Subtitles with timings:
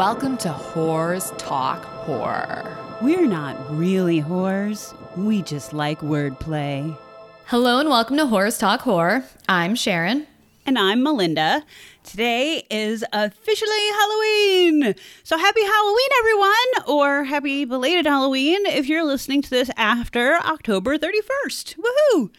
[0.00, 2.74] Welcome to Whores Talk Horror.
[3.02, 4.94] We're not really whores.
[5.14, 6.96] We just like wordplay.
[7.44, 9.24] Hello and welcome to Horrors Talk Horror.
[9.46, 10.26] I'm Sharon.
[10.64, 11.62] And I'm Melinda.
[12.02, 14.94] Today is officially Halloween.
[15.22, 20.96] So happy Halloween, everyone, or happy belated Halloween if you're listening to this after October
[20.96, 21.76] 31st.
[21.76, 22.30] Woohoo!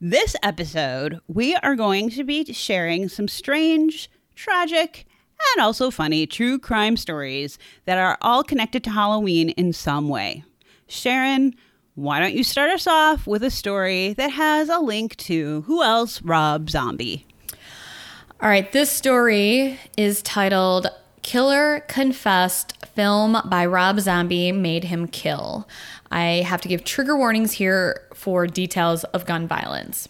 [0.00, 5.04] This episode, we are going to be sharing some strange, tragic,
[5.54, 10.44] and also funny true crime stories that are all connected to Halloween in some way.
[10.86, 11.54] Sharon,
[11.94, 15.82] why don't you start us off with a story that has a link to who
[15.82, 16.22] else?
[16.22, 17.26] Rob Zombie.
[18.40, 20.88] All right, this story is titled
[21.22, 25.68] Killer Confessed Film by Rob Zombie Made Him Kill.
[26.10, 30.08] I have to give trigger warnings here for details of gun violence.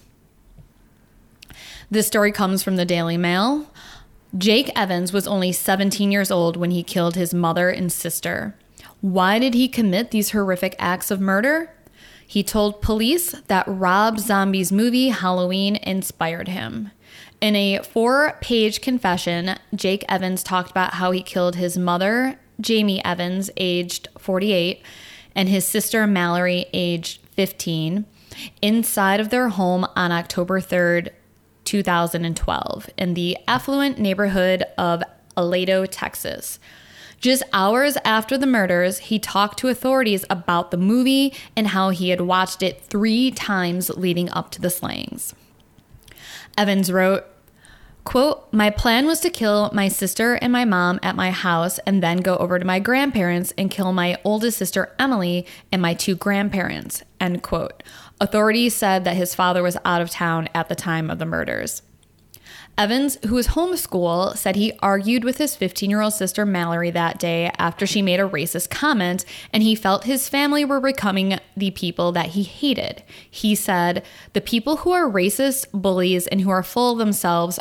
[1.91, 3.67] This story comes from the Daily Mail.
[4.37, 8.55] Jake Evans was only 17 years old when he killed his mother and sister.
[9.03, 11.75] Why did he commit these horrific acts of murder?
[12.27, 16.91] He told police that Rob Zombie's movie Halloween inspired him.
[17.43, 23.05] In a four page confession, Jake Evans talked about how he killed his mother, Jamie
[23.05, 24.83] Evans, aged 48,
[25.35, 28.07] and his sister, Mallory, aged 15,
[28.63, 31.11] inside of their home on October 3rd,
[31.65, 35.03] 2012, in the affluent neighborhood of
[35.37, 36.59] Aledo, Texas.
[37.21, 42.09] Just hours after the murders, he talked to authorities about the movie and how he
[42.09, 45.35] had watched it three times leading up to the slayings.
[46.59, 47.25] Evans wrote,
[48.05, 52.03] Quote, my plan was to kill my sister and my mom at my house and
[52.03, 56.17] then go over to my grandparents and kill my oldest sister Emily and my two
[56.17, 57.85] grandparents, end quote.
[58.23, 61.83] Authorities said that his father was out of town at the time of the murders.
[62.79, 67.19] Evans, who was homeschooled, said he argued with his 15 year old sister Mallory that
[67.19, 71.73] day after she made a racist comment, and he felt his family were becoming the
[71.73, 73.03] people that he hated.
[73.29, 74.05] He said,
[74.35, 77.59] The people who are racist, bullies, and who are full of themselves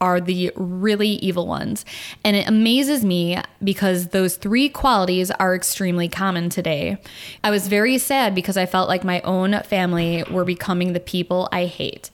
[0.00, 1.84] are the really evil ones.
[2.24, 6.98] And it amazes me because those three qualities are extremely common today.
[7.42, 11.48] I was very sad because I felt like my own family were becoming the people
[11.52, 12.10] I hate.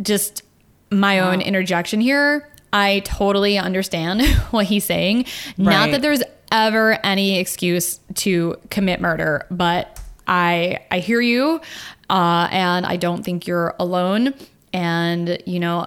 [0.00, 0.42] Just
[0.90, 1.30] my wow.
[1.30, 2.48] own interjection here.
[2.72, 5.18] I totally understand what he's saying.
[5.58, 5.72] Right.
[5.72, 11.60] Not that there's ever any excuse to commit murder, but I I hear you,
[12.08, 14.34] uh, and I don't think you're alone.
[14.72, 15.86] And you know,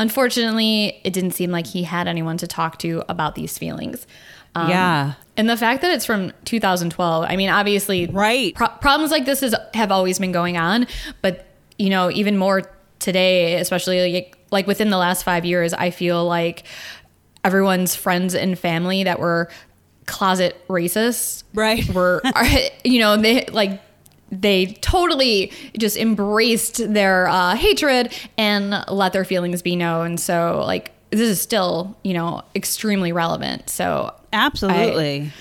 [0.00, 4.06] Unfortunately, it didn't seem like he had anyone to talk to about these feelings.
[4.54, 5.12] Um, yeah.
[5.36, 8.54] And the fact that it's from 2012, I mean, obviously, right.
[8.54, 10.86] Pro- problems like this is, have always been going on,
[11.20, 11.46] but
[11.78, 12.62] you know, even more
[12.98, 16.64] today, especially like, like within the last five years, I feel like
[17.44, 19.50] everyone's friends and family that were
[20.06, 22.46] closet racists, right, were, are,
[22.84, 23.82] you know, they like
[24.30, 30.18] they totally just embraced their uh, hatred and let their feelings be known.
[30.18, 33.68] So, like, this is still, you know, extremely relevant.
[33.68, 35.32] So, absolutely.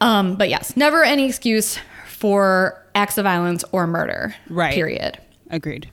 [0.00, 4.34] I, um, but yes, never any excuse for acts of violence or murder.
[4.48, 4.74] Right.
[4.74, 5.18] Period.
[5.50, 5.90] Agreed.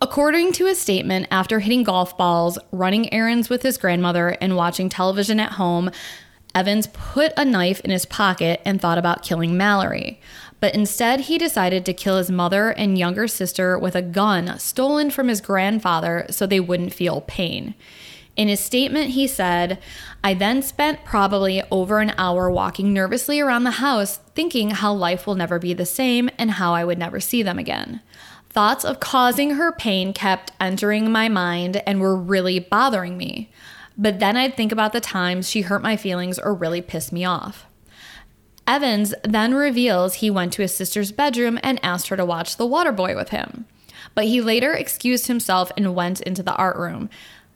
[0.00, 4.88] According to his statement, after hitting golf balls, running errands with his grandmother, and watching
[4.88, 5.92] television at home,
[6.54, 10.20] Evans put a knife in his pocket and thought about killing Mallory
[10.62, 15.10] but instead he decided to kill his mother and younger sister with a gun stolen
[15.10, 17.74] from his grandfather so they wouldn't feel pain.
[18.36, 19.80] In his statement, he said,
[20.22, 25.26] I then spent probably over an hour walking nervously around the house, thinking how life
[25.26, 28.00] will never be the same and how I would never see them again.
[28.50, 33.50] Thoughts of causing her pain kept entering my mind and were really bothering me.
[34.02, 37.24] But then I'd think about the times she hurt my feelings or really pissed me
[37.24, 37.66] off.
[38.66, 42.66] Evans then reveals he went to his sister's bedroom and asked her to watch The
[42.66, 43.64] Waterboy with him.
[44.16, 47.10] But he later excused himself and went into the art room.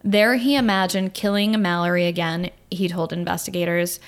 [0.04, 3.98] There, he imagined killing Mallory again, he told investigators.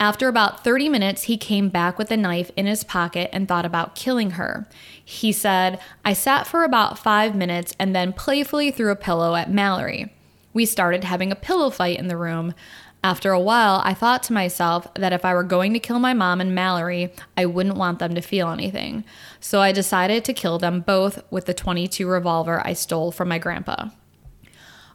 [0.00, 3.66] After about 30 minutes, he came back with a knife in his pocket and thought
[3.66, 4.66] about killing her.
[5.04, 9.50] He said, I sat for about five minutes and then playfully threw a pillow at
[9.50, 10.10] Mallory.
[10.52, 12.54] We started having a pillow fight in the room.
[13.04, 16.14] After a while, I thought to myself that if I were going to kill my
[16.14, 19.04] mom and Mallory, I wouldn't want them to feel anything.
[19.40, 23.38] So I decided to kill them both with the 22 revolver I stole from my
[23.38, 23.88] grandpa.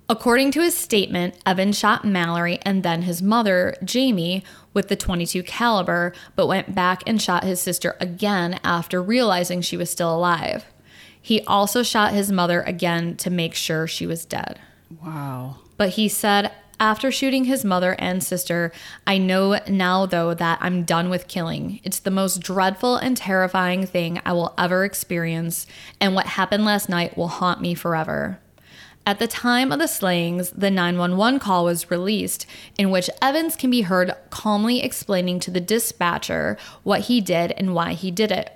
[0.09, 4.42] According to his statement, Evan shot Mallory and then his mother, Jamie,
[4.74, 9.75] with the 22 caliber, but went back and shot his sister again after realizing she
[9.75, 10.63] was still alive.
[11.21, 14.62] He also shot his mother again to make sure she was dead.
[15.04, 15.57] Wow.
[15.78, 18.72] But he said After shooting his mother and sister,
[19.07, 21.80] I know now, though, that I'm done with killing.
[21.84, 25.66] It's the most dreadful and terrifying thing I will ever experience,
[26.00, 28.39] and what happened last night will haunt me forever.
[29.07, 32.45] At the time of the slayings, the 911 call was released,
[32.78, 37.74] in which Evans can be heard calmly explaining to the dispatcher what he did and
[37.74, 38.51] why he did it.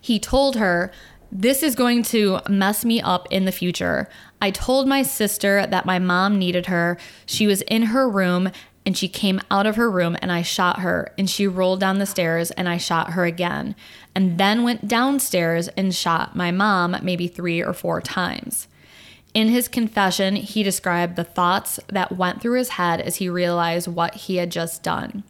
[0.00, 0.92] He told her,
[1.38, 4.08] This is going to mess me up in the future.
[4.40, 6.96] I told my sister that my mom needed her.
[7.26, 8.50] She was in her room
[8.86, 11.98] and she came out of her room and I shot her and she rolled down
[11.98, 13.76] the stairs and I shot her again
[14.14, 18.66] and then went downstairs and shot my mom maybe 3 or 4 times.
[19.34, 23.88] In his confession, he described the thoughts that went through his head as he realized
[23.88, 25.22] what he had just done.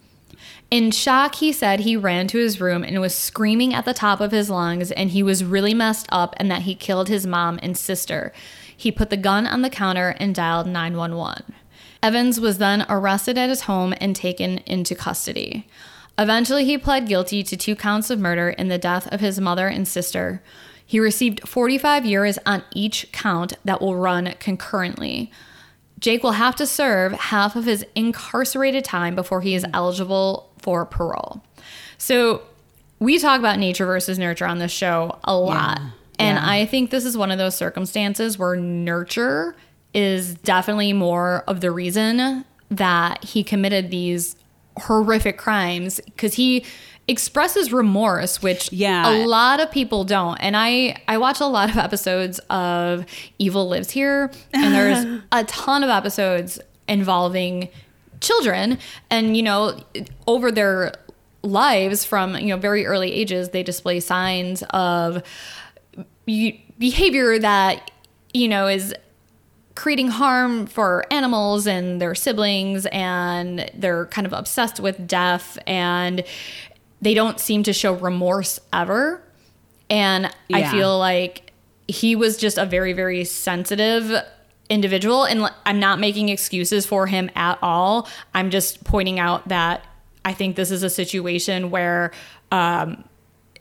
[0.69, 4.21] In shock, he said he ran to his room and was screaming at the top
[4.21, 7.61] of his lungs, and he was really messed up and that he killed his mom
[7.63, 8.33] and sister.
[8.77, 11.55] He put the gun on the counter and dialed 911.
[12.03, 15.69] Evans was then arrested at his home and taken into custody.
[16.19, 19.69] Eventually, he pled guilty to two counts of murder in the death of his mother
[19.69, 20.43] and sister.
[20.85, 25.31] He received 45 years on each count that will run concurrently.
[25.99, 30.85] Jake will have to serve half of his incarcerated time before he is eligible for
[30.87, 31.43] parole.
[31.99, 32.43] So,
[32.99, 35.79] we talk about nature versus nurture on this show a lot.
[35.81, 35.89] Yeah.
[36.19, 36.49] And Yeah.
[36.51, 39.55] I think this is one of those circumstances where nurture
[39.93, 44.35] is definitely more of the reason that he committed these
[44.79, 46.65] horrific crimes because he
[47.09, 49.09] expresses remorse which Yeah.
[49.09, 53.07] a lot of people don't and i i watch a lot of episodes of
[53.39, 56.59] evil lives here and there's a ton of episodes
[56.89, 57.69] involving
[58.21, 58.79] children
[59.11, 59.79] and you know
[60.27, 60.93] over their
[61.43, 65.23] lives from you know very early ages they display signs of
[66.25, 67.91] behavior that
[68.35, 68.95] you know is
[69.75, 76.25] creating harm for animals and their siblings and they're kind of obsessed with death and
[77.03, 79.23] they don't seem to show remorse ever.
[79.91, 81.53] And i feel like
[81.87, 84.11] he was just a very very sensitive
[84.69, 89.85] individual and I'm not making excuses for him at all i'm just pointing out that
[90.25, 92.11] i think this is a situation where
[92.51, 93.05] um,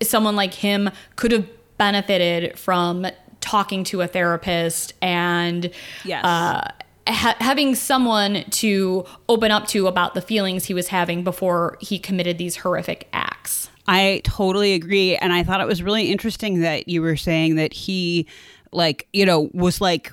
[0.01, 1.47] someone like him could have
[1.77, 3.05] benefited from
[3.41, 5.69] talking to a therapist and
[6.03, 6.25] Yes.
[6.25, 6.71] uh,
[7.07, 11.99] ha- having someone to open up to about the feelings he was having before he
[11.99, 13.69] committed these horrific acts.
[13.87, 15.15] I totally agree.
[15.15, 18.25] And I thought it was really interesting that you were saying that he,
[18.71, 20.11] like, you know, was like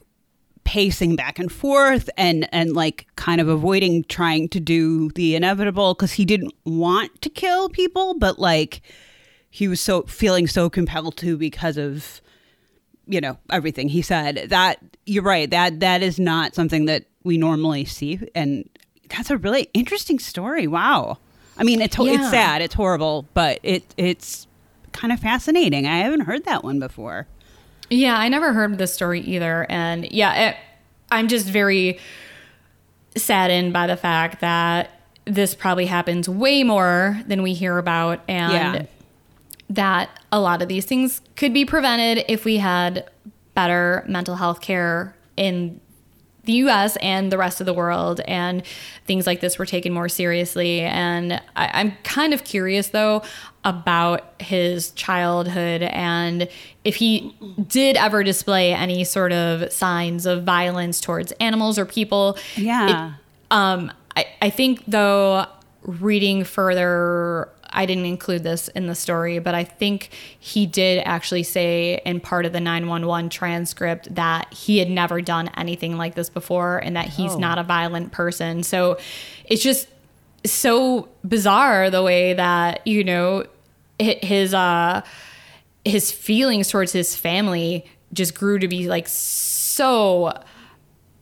[0.64, 5.94] pacing back and forth and and like kind of avoiding trying to do the inevitable
[5.94, 8.81] because he didn't want to kill people but like
[9.50, 12.20] he was so feeling so compelled to because of
[13.06, 14.47] you know everything he said.
[14.50, 18.69] That you're right that that is not something that we normally see and
[19.08, 20.67] that's a really interesting story.
[20.67, 21.19] Wow.
[21.58, 22.15] I mean it's Yeah.
[22.15, 24.47] it's sad it's horrible but it it's
[24.93, 25.87] kind of fascinating.
[25.87, 27.26] I haven't heard that one before
[27.93, 29.67] Yeah, I never heard this story either.
[29.69, 30.56] And yeah, it,
[31.11, 31.99] I'm just very
[33.17, 34.91] saddened by the fact that
[35.27, 38.21] this probably happens way more than we hear about.
[38.29, 38.87] And Yeah.
[39.71, 43.09] that a lot of these things could be prevented if we had
[43.55, 45.79] better mental health care in
[46.44, 48.65] the US and the rest of the world, and
[49.06, 50.81] things like this were taken more seriously.
[50.81, 53.22] And I, I'm kind of curious, though,
[53.64, 56.48] about his childhood and
[56.84, 57.32] if he
[57.69, 62.36] did ever display any sort of signs of violence towards animals or people.
[62.56, 63.12] Yeah.
[63.52, 65.46] Um, I, I think though,
[65.82, 71.42] reading further, I didn't include this in the story, but I think he did actually
[71.44, 76.28] say in part of the 911 transcript that he had never done anything like this
[76.28, 77.38] before and that he's Oh.
[77.38, 78.62] not a violent person.
[78.62, 78.98] So
[79.44, 79.88] it's just
[80.44, 83.44] so bizarre the way that, you know,
[83.99, 85.03] his, uh,
[85.84, 90.32] his feelings towards his family just grew to be like so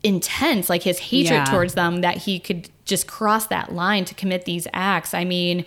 [0.03, 1.45] intense like his hatred Yeah.
[1.45, 5.65] towards them that he could just cross that line to commit these acts i mean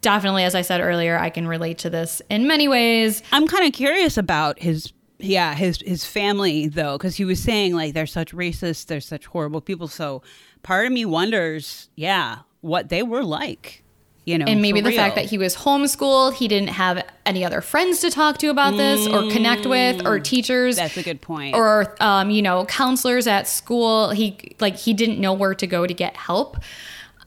[0.00, 3.66] definitely as i said earlier i can relate to this in many ways I'm kind
[3.66, 8.06] of curious about his yeah his his family though because he was saying like they're
[8.06, 10.22] such racist they're such horrible people so
[10.62, 13.82] part of me wonders yeah what they were like
[14.24, 17.60] you know and maybe the fact that he was homeschooled he didn't have any other
[17.60, 21.56] friends to talk to about this or connect with or teachers that's a good point.
[21.56, 24.10] or um, you know counselors at school.
[24.10, 26.56] He like he didn't know where to go to get help.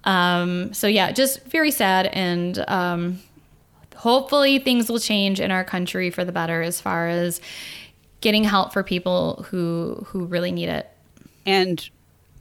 [0.05, 3.19] Um, so yeah just very sad and um,
[3.97, 7.41] hopefully things will change in our country for the better as far as
[8.21, 10.89] getting help for people who who really need it.
[11.45, 11.89] And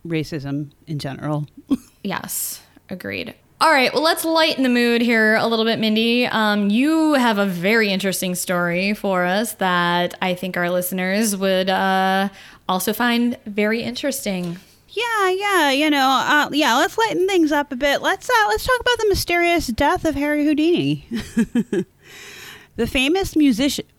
[0.07, 1.49] racism in general.
[2.07, 3.35] Yes, agreed.
[3.61, 6.27] All right, well, let's lighten the mood here a little bit, Mindy.
[6.27, 11.71] Um, you have a very interesting story for us that I think our listeners would
[11.71, 12.29] uh,
[12.69, 14.59] also find very interesting.
[14.89, 16.77] Yeah, yeah, you know, uh, yeah.
[16.77, 18.03] Let's lighten things up a bit.
[18.03, 21.07] Let's uh, let's talk about the mysterious death of Harry Houdini,
[22.77, 23.87] the famous musician.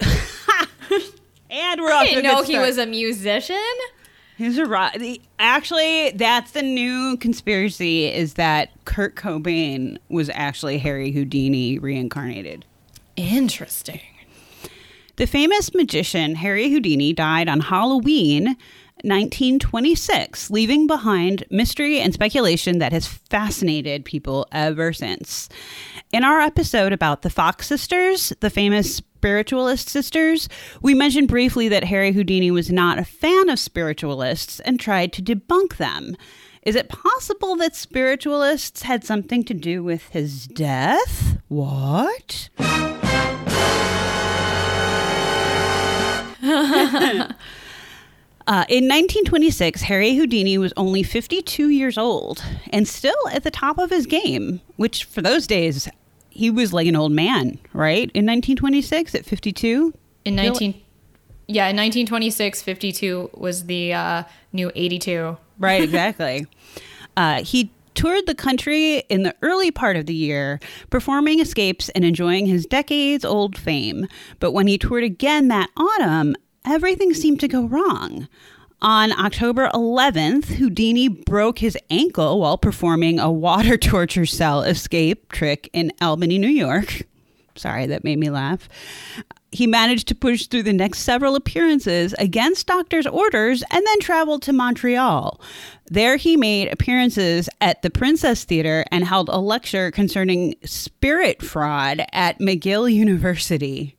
[1.50, 3.58] and we're off I a didn't know he was a musician.
[4.38, 4.94] He's a rock.
[4.98, 12.66] the- Actually, that's the new conspiracy: is that Kurt Cobain was actually Harry Houdini reincarnated.
[13.16, 14.02] Interesting.
[15.16, 18.58] The famous magician Harry Houdini died on Halloween
[19.04, 25.48] 1926, leaving behind mystery and speculation that has fascinated people ever since.
[26.12, 30.48] In our episode about the Fox sisters, the famous spiritualist sisters,
[30.84, 35.24] we mentioned briefly that Harry Houdini was not a fan of spiritualists and tried to
[35.24, 36.16] debunk them.
[36.62, 41.40] Is it possible that spiritualists had something to do with his death?
[41.48, 42.50] What?
[48.48, 53.80] Uh, in 1926, Harry Houdini was only 52 years old and still at the top
[53.80, 55.90] of his game, which for those days,
[56.36, 58.12] he was like an old man, right?
[58.14, 59.94] In 1926 at 52?
[60.26, 60.74] In 19
[61.48, 65.38] Yeah, in 1926, 52 was the uh, new 82.
[65.58, 66.46] Right, exactly.
[67.16, 72.04] uh, he toured the country in the early part of the year, performing escapes and
[72.04, 74.08] enjoying his decades old fame.
[74.40, 78.28] But when he toured again that autumn, everything seemed to go wrong.
[78.82, 85.70] On October 11th, Houdini broke his ankle while performing a water torture cell escape trick
[85.74, 87.04] in Albany, New York.
[87.56, 88.68] Sorry, that made me laugh.
[89.52, 94.42] He managed to push through the next several appearances against doctors' orders and then traveled
[94.44, 95.40] to Montreal.
[95.86, 102.02] There, he made appearances at the Princess Theater and held a lecture concerning spirit fraud
[102.12, 103.96] at McGill University.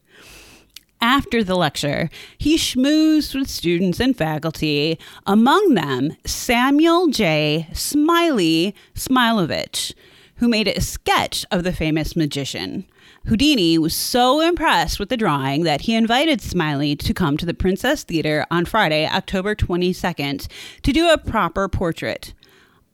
[1.00, 7.69] After the lecture, he schmoozed with students and faculty, among them Samuel J.
[7.73, 9.93] Smiley Smilovich,
[10.37, 12.87] who made a sketch of the famous magician.
[13.26, 17.55] Houdini was so impressed with the drawing that he invited Smiley to come to the
[17.55, 20.47] Princess Theater on Friday, October 22nd,
[20.83, 22.33] to do a proper portrait.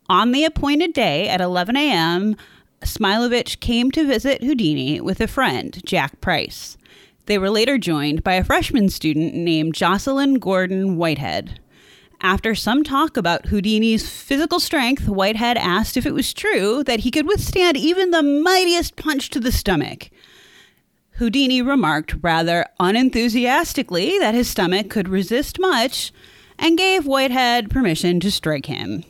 [0.09, 2.37] On the appointed day at 11 a.m.,
[2.83, 6.77] Smilovich came to visit Houdini with a friend, Jack Price.
[7.27, 11.61] They were later joined by a freshman student named Jocelyn Gordon Whitehead.
[12.21, 17.11] After some talk about Houdini's physical strength, Whitehead asked if it was true that he
[17.11, 20.11] could withstand even the mightiest punch to the stomach.
[21.17, 26.13] Houdini remarked rather unenthusiastically that his stomach could resist much
[26.59, 29.05] and gave Whitehead permission to strike him.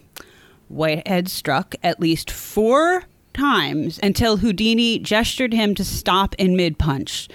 [0.69, 3.04] Whitehead struck at least four
[3.35, 7.28] times until Houdini gestured him to stop in mid punch.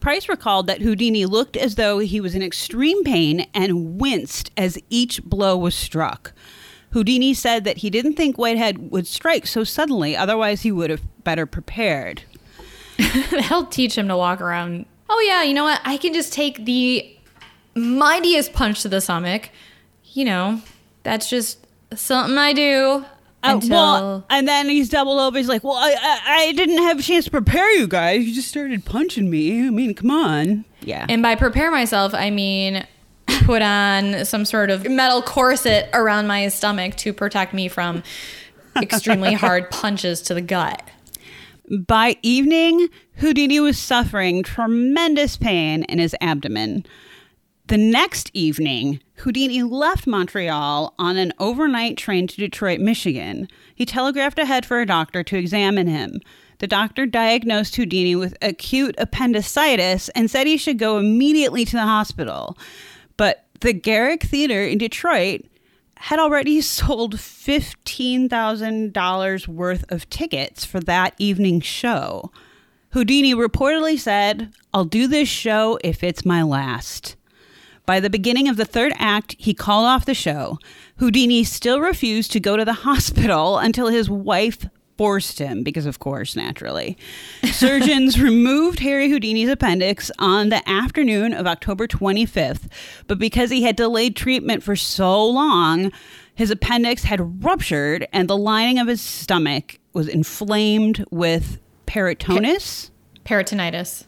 [0.00, 4.78] Price recalled that Houdini looked as though he was in extreme pain and winced as
[4.88, 6.32] each blow was struck.
[6.92, 11.02] Houdini said that he didn't think Whitehead would strike so suddenly, otherwise, he would have
[11.22, 12.22] better prepared.
[13.30, 14.86] That'll teach him to walk around.
[15.08, 15.80] Oh, yeah, you know what?
[15.84, 17.16] I can just take the
[17.74, 19.50] mightiest punch to the stomach.
[20.04, 20.62] You know,
[21.02, 23.04] that's just something I do.
[23.42, 25.38] Uh, until well, and then he's doubled over.
[25.38, 28.26] He's like, "Well, I, I I didn't have a chance to prepare you guys.
[28.26, 29.66] You just started punching me.
[29.66, 31.06] I mean, come on." Yeah.
[31.08, 32.86] And by prepare myself, I mean
[33.44, 38.02] put on some sort of metal corset around my stomach to protect me from
[38.82, 40.82] extremely hard punches to the gut.
[41.86, 46.84] By evening, Houdini was suffering tremendous pain in his abdomen.
[47.70, 53.46] The next evening, Houdini left Montreal on an overnight train to Detroit, Michigan.
[53.76, 56.20] He telegraphed ahead for a doctor to examine him.
[56.58, 61.84] The doctor diagnosed Houdini with acute appendicitis and said he should go immediately to the
[61.84, 62.58] hospital.
[63.16, 65.42] But the Garrick Theater in Detroit
[65.96, 72.32] had already sold $15,000 worth of tickets for that evening's show.
[72.94, 77.14] Houdini reportedly said, I'll do this show if it's my last.
[77.90, 80.60] By the beginning of the third act, he called off the show.
[80.98, 85.98] Houdini still refused to go to the hospital until his wife forced him, because of
[85.98, 86.96] course, naturally.
[87.50, 92.68] Surgeons removed Harry Houdini's appendix on the afternoon of October 25th,
[93.08, 95.90] but because he had delayed treatment for so long,
[96.32, 102.90] his appendix had ruptured and the lining of his stomach was inflamed with peritonitis.
[103.24, 104.04] Peritonitis.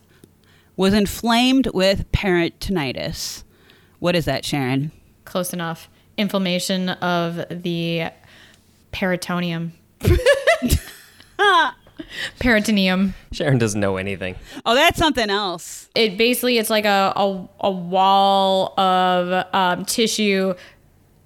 [0.77, 3.43] Was inflamed with peritonitis.
[4.03, 4.91] What is that, Sharon?
[5.25, 5.89] Close enough.
[6.17, 8.11] inflammation of the
[8.91, 9.75] peritoneum.
[12.41, 13.15] Peritoneum.
[13.31, 14.35] Sharon doesn't know anything.
[14.67, 15.89] Oh, that's something else.
[15.95, 20.55] It basically it's like a a, a wall of um, tissue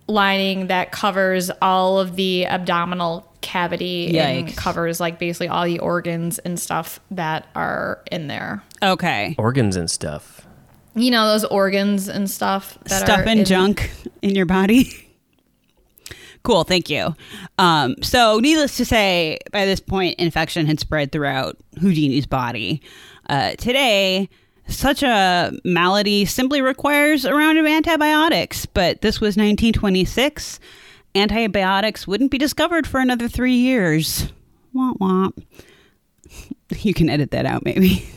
[0.07, 6.39] lining that covers all of the abdominal cavity and covers like basically all the organs
[6.41, 8.63] and stuff that are in there.
[8.83, 9.35] Okay.
[9.39, 10.36] Organs and stuff.
[10.97, 13.91] You know those organs and stuff that Stuff and in- junk
[14.23, 14.91] in your body.
[16.43, 16.65] cool.
[16.65, 17.15] Thank you.
[17.59, 22.81] Um, so, needless to say, by this point, infection had spread throughout Houdini's body.
[23.29, 24.29] Uh, today,
[24.69, 30.59] such a malady simply requires a round of antibiotics, but this was 1926.
[31.15, 34.33] Antibiotics wouldn't be discovered for another three years.
[34.75, 35.43] Womp womp.
[36.81, 38.09] You can edit that out, maybe.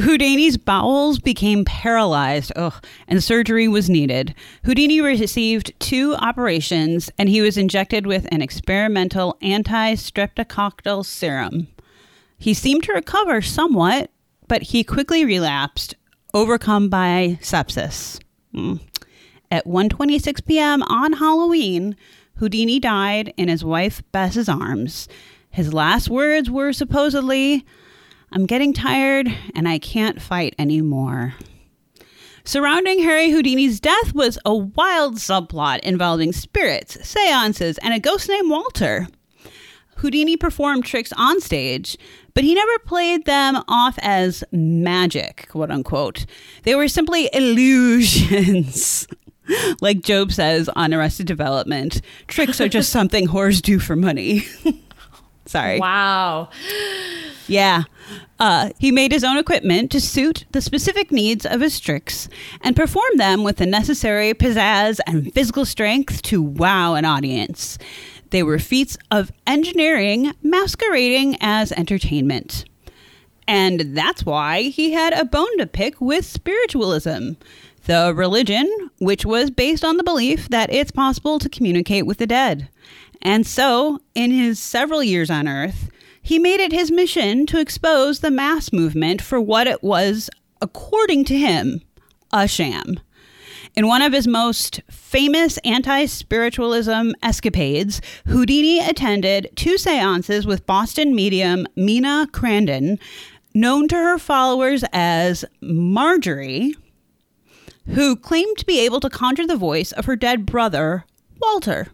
[0.00, 4.34] Houdini's bowels became paralyzed, ugh, and surgery was needed.
[4.64, 11.68] Houdini received two operations, and he was injected with an experimental anti-streptococcal serum.
[12.38, 14.10] He seemed to recover somewhat,
[14.46, 15.94] but he quickly relapsed,
[16.32, 18.20] overcome by sepsis.
[18.54, 18.80] Mm.
[19.50, 20.82] At 1:26 p.m.
[20.84, 21.96] on Halloween,
[22.36, 25.08] Houdini died in his wife Bess's arms.
[25.50, 27.64] His last words were supposedly,
[28.32, 31.34] "I'm getting tired and I can't fight anymore."
[32.44, 38.50] Surrounding Harry Houdini's death was a wild subplot involving spirits, seances, and a ghost named
[38.50, 39.06] Walter.
[39.96, 41.98] Houdini performed tricks on stage,
[42.32, 46.24] but he never played them off as magic, quote unquote.
[46.62, 49.06] They were simply illusions.
[49.80, 54.46] like Gob says on Arrested Development, tricks are just something whores do for money.
[55.48, 55.80] Sorry.
[55.80, 56.50] Wow.
[57.46, 57.84] Yeah.
[58.38, 62.28] Uh, he made his own equipment to suit the specific needs of his tricks
[62.60, 67.78] and performed them with the necessary pizzazz and physical strength to wow an audience.
[68.28, 72.66] They were feats of engineering masquerading as entertainment.
[73.46, 77.32] And that's why he had a bone to pick with spiritualism,
[77.86, 82.26] the religion which was based on the belief that it's possible to communicate with the
[82.26, 82.68] dead.
[83.22, 85.90] And so, in his several years on Earth,
[86.22, 90.28] he made it his mission to expose the mass movement for what it was,
[90.60, 91.80] according to him,
[92.32, 93.00] a sham.
[93.74, 101.14] In one of his most famous anti spiritualism escapades, Houdini attended two seances with Boston
[101.14, 102.98] medium Mina Crandon,
[103.54, 106.74] known to her followers as Marjorie,
[107.86, 111.04] who claimed to be able to conjure the voice of her dead brother,
[111.40, 111.88] Walter.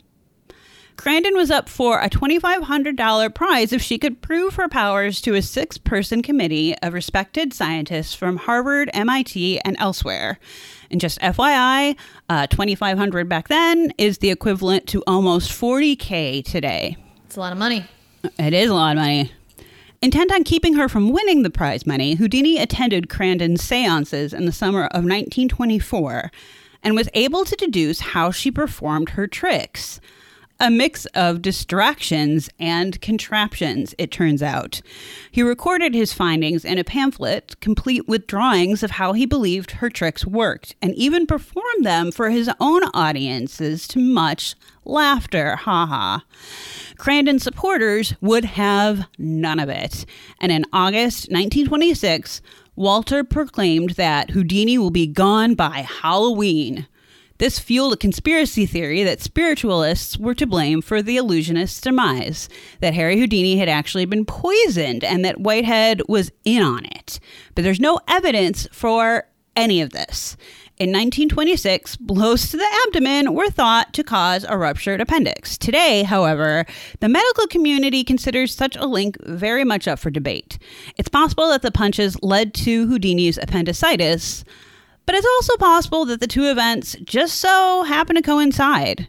[0.96, 5.42] Crandon was up for a $2,500 prize if she could prove her powers to a
[5.42, 10.38] six person committee of respected scientists from Harvard, MIT, and elsewhere.
[10.90, 11.96] And just FYI,
[12.28, 16.96] uh, 2500 back then is the equivalent to almost 40K today.
[17.26, 17.84] It's a lot of money.
[18.38, 19.32] It is a lot of money.
[20.00, 24.52] Intent on keeping her from winning the prize money, Houdini attended Crandon's seances in the
[24.52, 26.30] summer of 1924
[26.82, 30.00] and was able to deduce how she performed her tricks.
[30.60, 34.80] A mix of distractions and contraptions, it turns out.
[35.30, 39.90] He recorded his findings in a pamphlet, complete with drawings of how he believed her
[39.90, 45.56] tricks worked, and even performed them for his own audiences to much laughter.
[45.56, 46.24] Ha ha.
[46.96, 50.06] Crandon supporters would have none of it.
[50.40, 52.40] And in August 1926,
[52.76, 56.86] Walter proclaimed that Houdini will be gone by Halloween.
[57.44, 62.48] This fueled a conspiracy theory that spiritualists were to blame for the illusionist's demise,
[62.80, 67.20] that Harry Houdini had actually been poisoned, and that Whitehead was in on it.
[67.54, 70.38] But there's no evidence for any of this.
[70.78, 75.58] In 1926, blows to the abdomen were thought to cause a ruptured appendix.
[75.58, 76.64] Today, however,
[77.00, 80.56] the medical community considers such a link very much up for debate.
[80.96, 84.46] It's possible that the punches led to Houdini's appendicitis,
[85.06, 89.08] but it's also possible that the two events just so happen to coincide.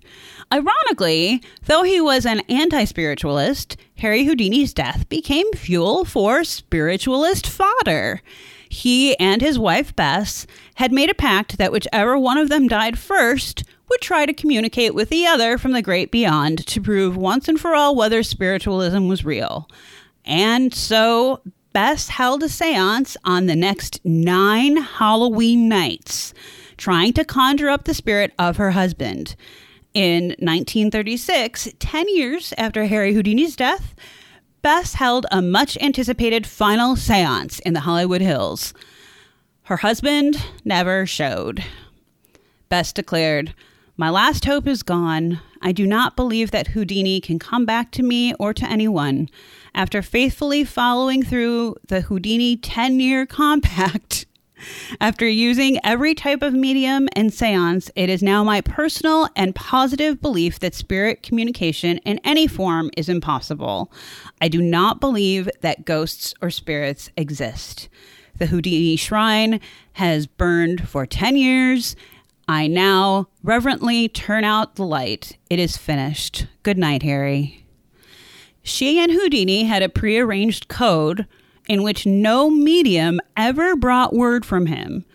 [0.54, 8.22] Ironically, though he was an anti spiritualist, Harry Houdini's death became fuel for spiritualist fodder.
[8.70, 13.00] He and his wife Bess had made a pact that whichever one of them died
[13.00, 17.48] first would try to communicate with the other from the great beyond to prove once
[17.48, 19.70] and for all whether spiritualism was real.
[20.26, 21.42] And so
[21.76, 26.34] Bess held a seance on the next nine Halloween nights,
[26.78, 29.36] trying to conjure up the spirit of her husband.
[29.94, 33.94] In 1936, 10 years after Harry Houdini's death,
[34.62, 38.74] Bess held a much anticipated final seance in the Hollywood Hills.
[39.64, 41.62] Her husband never showed.
[42.70, 43.54] Bess declared,
[43.98, 45.42] My last hope is gone.
[45.62, 49.28] I do not believe that Houdini can come back to me or to anyone.
[49.76, 54.26] After faithfully following through the Houdini 10 year compact,
[55.02, 60.22] after using every type of medium and seance, it is now my personal and positive
[60.22, 63.92] belief that spirit communication in any form is impossible.
[64.40, 67.90] I do not believe that ghosts or spirits exist.
[68.38, 69.60] The Houdini shrine
[69.94, 71.98] has burned for 10 years.
[72.48, 75.38] I now reverently turn out the light.
[75.50, 76.48] It is finished.
[76.64, 77.65] Good night, Harry.
[78.68, 81.28] She and Houdini had a prearranged code
[81.70, 85.06] in which no medium ever brought word from him.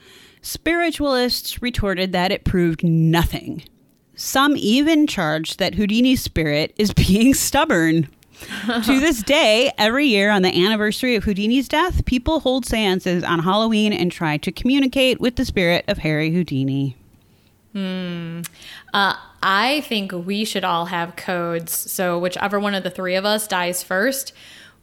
[0.41, 3.65] Spiritualists retorted that it proved nothing.
[4.15, 8.09] Some even charged that Houdini's spirit is being stubborn.
[8.85, 13.41] to this day, every year on the anniversary of Houdini's death, people hold seances on
[13.41, 16.97] Halloween and try to communicate with the spirit of Harry Houdini.
[17.74, 21.72] Uh, I think we should all have codes.
[21.72, 24.33] So whichever one of the three of us dies first,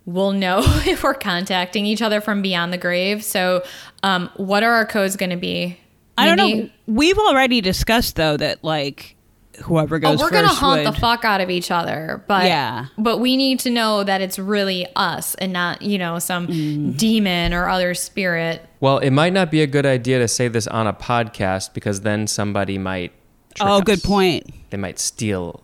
[0.05, 3.23] we'll know if we're contacting each other from beyond the grave.
[3.23, 3.63] So,
[4.03, 5.79] um, what are our codes going to be?
[6.17, 6.69] I don't know.
[6.87, 9.16] We've already discussed though that like
[9.63, 12.45] whoever Oh, goes we're first gonna haunt would- the fuck out of each other, but
[12.45, 12.85] Yeah.
[12.97, 16.97] but we need to know that it's really us and not you know some Mm.
[16.97, 18.65] demon or other spirit.
[18.79, 22.01] Well, it might not be a good idea to say this on a podcast because
[22.01, 23.11] then somebody might.
[23.55, 23.83] trick Oh, us.
[23.85, 24.45] good point.
[24.69, 25.63] They might steal.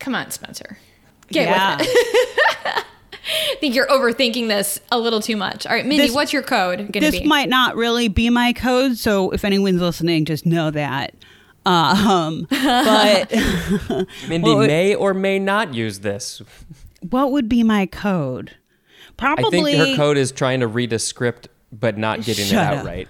[0.00, 0.78] Come on, Spencer,
[1.30, 1.76] get yeah.
[1.76, 2.64] with it.
[2.64, 5.66] I think you're overthinking this a little too much.
[5.66, 7.26] All right, Mindy, This- what's your code gonna this be?
[7.26, 11.12] might not really be my code, so if anyone's listening, just know that.
[11.68, 13.30] Um, but
[14.28, 16.40] Mindy Well, may or may not use this.
[17.10, 18.52] what would be my code?
[19.18, 19.72] I Probably.
[19.72, 22.78] think her code is trying to read a script but not getting Shut it out
[22.78, 22.86] up.
[22.86, 23.08] right.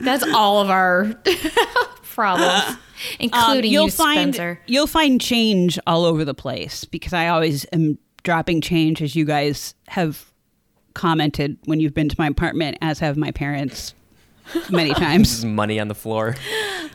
[0.00, 1.04] That's all of our
[2.02, 2.78] problems, um,
[3.20, 4.60] including you'll you, find Spencer.
[4.66, 9.24] you'll find change all over the place because I always am dropping change, as you
[9.24, 10.30] guys have
[10.94, 13.94] commented when you've been to my apartment, as have my parents
[14.70, 15.30] many times.
[15.30, 16.34] Just money on the floor.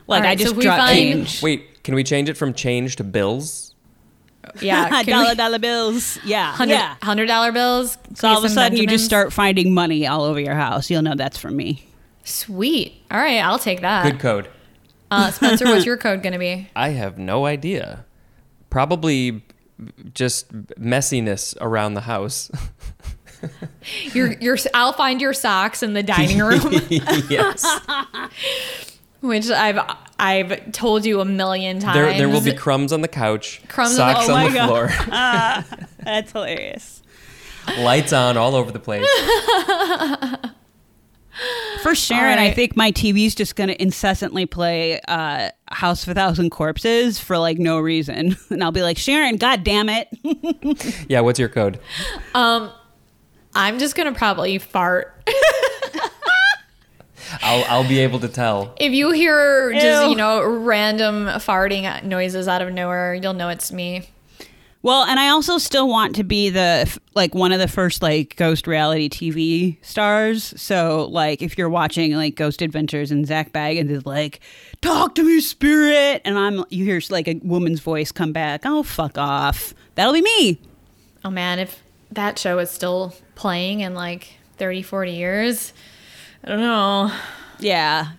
[0.07, 1.43] Like I Alright, so just if find- change.
[1.43, 3.75] Wait, can we change it from change to bills?
[4.61, 6.17] Yeah, dollar we- dollar bills.
[6.25, 6.95] Yeah, hundred yeah.
[7.01, 7.97] hundred dollar bills.
[8.15, 10.89] So all of a some sudden, you just start finding money all over your house.
[10.89, 11.85] You'll know that's from me.
[12.23, 12.93] Sweet.
[13.11, 14.03] All right, I'll take that.
[14.09, 14.49] Good code.
[15.11, 16.69] Uh, Spencer, what's your code going to be?
[16.75, 18.05] I have no idea.
[18.69, 19.43] Probably
[20.13, 22.51] just messiness around the house.
[24.13, 26.61] Your your I'll find your socks in the dining room,
[27.29, 27.79] yes.
[29.21, 29.79] which I've
[30.19, 31.95] I've told you a million times.
[31.95, 34.67] There, there will be crumbs on the couch, Crumbs on the- oh on the God.
[34.67, 37.01] floor, That's hilarious.
[37.79, 39.05] lights on all over the place.
[41.83, 46.09] For Sharon, All I think my TV's just going to incessantly play uh, House of
[46.09, 50.09] a Thousand Corpses for like no reason, and I'll be like, Sharon, God damn it!
[51.07, 51.79] Yeah, what's your code?
[52.35, 52.69] Um,
[53.53, 55.15] I'm just gonna probably fart.
[57.41, 58.73] I'll, I'll be able to tell.
[58.79, 60.09] If you hear just Ew.
[60.11, 64.09] you know random farting noises out of nowhere, you'll know it's me.
[64.81, 68.35] Well, and I also still want to be the like one of the first like
[68.37, 70.53] ghost reality TV stars.
[70.61, 74.39] So like if you're watching like Ghost Adventures and Zak Bagans is like,
[74.81, 78.83] "Talk to me, spirit," and I'm you hear like a woman's voice come back, "Oh
[78.83, 80.61] fuck off," that'll be me.
[81.25, 85.73] Oh man, if that show is still playing in like 30, 40 years,
[86.43, 87.11] I don't know.
[87.59, 88.11] Yeah.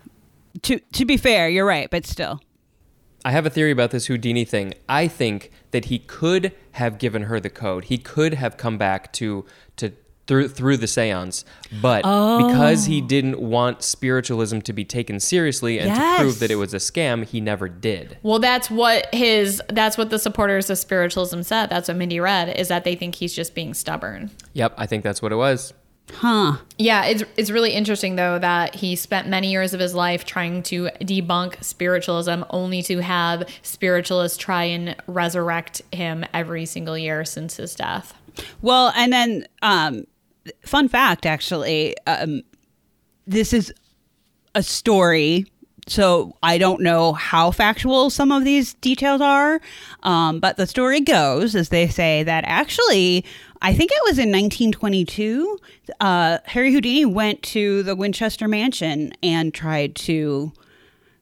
[0.63, 2.41] To to be fair, you're right, but still.
[3.23, 4.73] I have a theory about this Houdini thing.
[4.89, 7.85] I think that he could have given her the code.
[7.85, 9.45] He could have come back to
[9.77, 9.93] to
[10.31, 11.43] through through the séance,
[11.81, 16.55] but because he didn't want spiritualism to be taken seriously and to prove that it
[16.55, 18.17] was a scam, he never did.
[18.23, 21.69] Well, that's what his that's what the supporters of spiritualism said.
[21.69, 24.31] That's what Mindy read is that they think he's just being stubborn.
[24.53, 25.73] Yep, I think that's what it was.
[26.13, 26.55] Huh.
[26.77, 30.63] Yeah, it's it's really interesting though that he spent many years of his life trying
[30.63, 37.57] to debunk spiritualism only to have spiritualists try and resurrect him every single year since
[37.57, 38.13] his death.
[38.61, 40.05] Well, and then um
[40.65, 42.41] fun fact actually, um
[43.27, 43.73] this is
[44.55, 45.45] a story
[45.87, 49.59] so I don't know how factual some of these details are,
[50.03, 53.25] um, but the story goes, as they say, that actually,
[53.61, 55.59] I think it was in 1922,
[55.99, 60.53] uh, Harry Houdini went to the Winchester Mansion and tried to.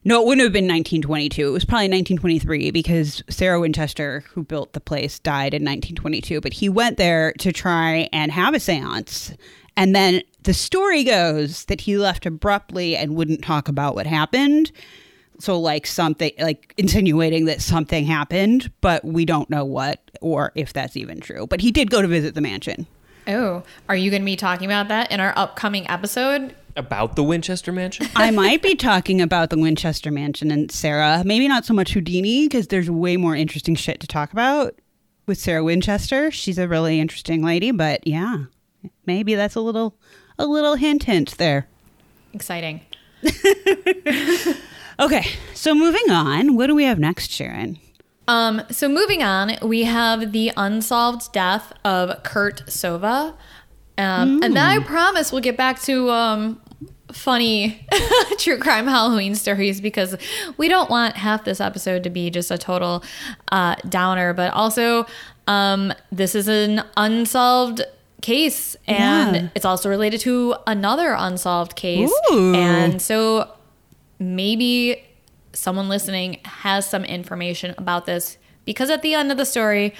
[0.02, 1.48] No, it wouldn't have been 1922.
[1.48, 6.40] It was probably 1923 because Sarah Winchester, who built the place, died in 1922.
[6.40, 9.34] But he went there to try and have a seance.
[9.76, 14.72] And then the story goes that he left abruptly and wouldn't talk about what happened.
[15.38, 20.72] So, like something, like insinuating that something happened, but we don't know what or if
[20.72, 21.46] that's even true.
[21.46, 22.86] But he did go to visit the mansion.
[23.26, 26.54] Oh, are you going to be talking about that in our upcoming episode?
[26.80, 28.08] About the Winchester Mansion?
[28.16, 31.22] I might be talking about the Winchester Mansion and Sarah.
[31.24, 34.74] Maybe not so much Houdini because there's way more interesting shit to talk about
[35.26, 36.30] with Sarah Winchester.
[36.30, 38.44] She's a really interesting lady, but yeah,
[39.06, 39.96] maybe that's a little
[40.38, 41.68] a little hint hint there.
[42.32, 42.80] Exciting.
[45.00, 47.78] Okay, so moving on, what do we have next, Sharon?
[48.28, 53.32] Um, so moving on, we have the unsolved death of Kurt Sova.
[53.96, 56.60] Um, And then I promise we'll get back to um,
[57.12, 57.86] funny
[58.38, 60.16] true crime Halloween stories because
[60.56, 63.02] we don't want half this episode to be just a total
[63.52, 64.32] uh, downer.
[64.34, 65.06] But also,
[65.46, 67.82] um, this is an unsolved
[68.22, 69.48] case and Yeah.
[69.54, 72.12] it's also related to another unsolved case.
[72.32, 72.54] Ooh.
[72.54, 73.50] And so
[74.18, 75.02] maybe
[75.52, 79.94] someone listening has some information about this because at the end of the story,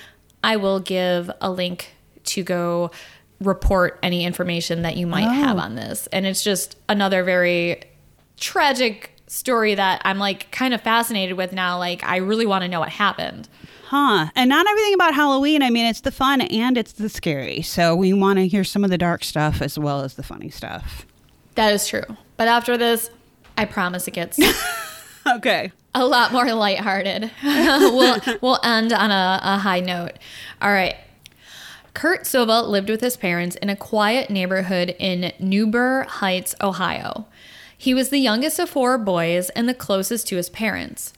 [0.45, 1.95] I will give a link
[2.25, 2.91] to go
[3.41, 5.61] report any information that you might have oh.
[5.61, 6.07] on this.
[6.09, 7.83] And it's just another very
[8.39, 11.79] tragic story that I'm like kind of fascinated with now.
[11.79, 13.49] Like, I really want to know what happened.
[13.87, 14.29] Huh.
[14.37, 15.63] And not everything about Halloween.
[15.63, 17.63] I mean, it's the fun and it's the scary.
[17.63, 20.49] So we want to hear some of the dark stuff as well as the funny
[20.49, 21.07] stuff.
[21.57, 22.05] That is true.
[22.37, 23.11] But after this,
[23.59, 24.39] I promise it gets
[25.27, 25.73] Okay.
[25.95, 27.31] a lot more lighthearted.
[27.43, 30.13] we'll we'll end on a, a high note.
[30.63, 30.97] All right.
[31.95, 37.27] Kurt Sova lived with his parents in a quiet neighborhood in Newburgh Heights, Ohio.
[37.77, 41.13] He was the youngest of four boys and the closest to his parents.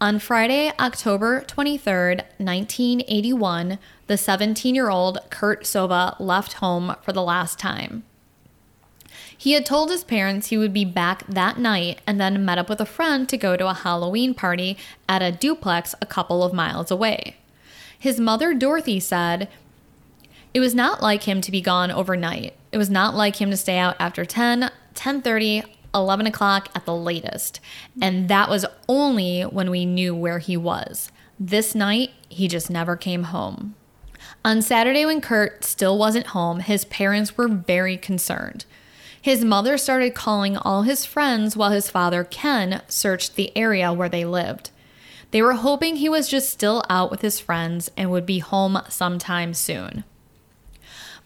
[0.00, 7.22] On Friday, October 23rd, 1981, the 17 year old Kurt Sova left home for the
[7.22, 8.04] last time.
[9.36, 12.68] He had told his parents he would be back that night and then met up
[12.68, 14.76] with a friend to go to a Halloween party
[15.08, 17.36] at a duplex a couple of miles away.
[17.98, 19.48] His mother, Dorothy, said,
[20.54, 22.54] It was not like him to be gone overnight.
[22.70, 26.94] It was not like him to stay out after 10, 10.30, 11 o'clock at the
[26.94, 27.58] latest.
[28.00, 31.10] And that was only when we knew where he was.
[31.40, 33.74] This night, he just never came home.
[34.44, 38.64] On Saturday, when Kurt still wasn't home, his parents were very concerned.
[39.20, 44.08] His mother started calling all his friends while his father, Ken, searched the area where
[44.08, 44.70] they lived.
[45.32, 48.78] They were hoping he was just still out with his friends and would be home
[48.88, 50.04] sometime soon.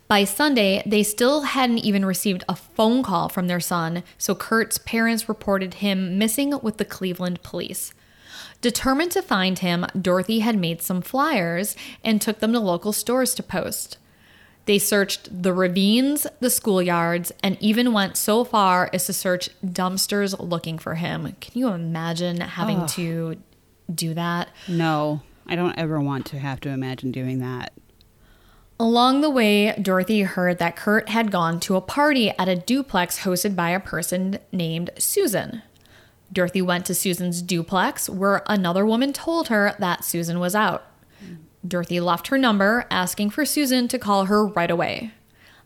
[0.09, 4.79] By Sunday, they still hadn't even received a phone call from their son, so Kurt's
[4.79, 7.93] parents reported him missing with the Cleveland police.
[8.63, 13.35] Determined to find him, Dorothy had made some flyers and took them to local stores
[13.35, 13.99] to post.
[14.65, 20.35] They searched the ravines, the schoolyards, and even went so far as to search dumpsters
[20.39, 21.37] looking for him.
[21.41, 23.37] Can you imagine having to
[23.95, 24.49] do that?
[24.67, 27.73] No, I don't ever want to have to imagine doing that.
[28.81, 33.21] Along the way, Dorothy heard that Kurt had gone to a party at a duplex
[33.21, 35.63] hosted by a person named Susan.
[36.33, 40.85] Dorothy went to Susan's duplex, where another woman told her that Susan was out.
[41.67, 45.13] Dorothy left her number, asking for Susan to call her right away.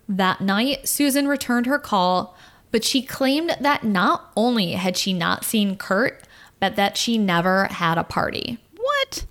[0.08, 2.34] That night, Susan returned her call,
[2.70, 6.22] but she claimed that not only had she not seen Kurt,
[6.60, 8.58] but that she never had a party.
[8.74, 9.26] What?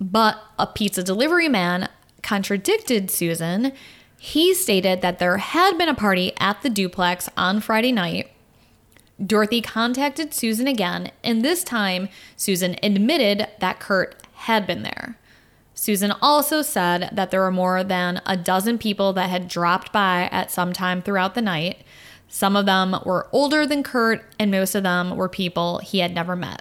[0.00, 1.88] But a pizza delivery man
[2.28, 3.72] contradicted Susan.
[4.18, 8.30] He stated that there had been a party at the duplex on Friday night.
[9.24, 15.16] Dorothy contacted Susan again, and this time Susan admitted that Kurt had been there.
[15.72, 20.28] Susan also said that there were more than a dozen people that had dropped by
[20.30, 21.78] at some time throughout the night.
[22.28, 26.14] Some of them were older than Kurt, and most of them were people he had
[26.14, 26.60] never met.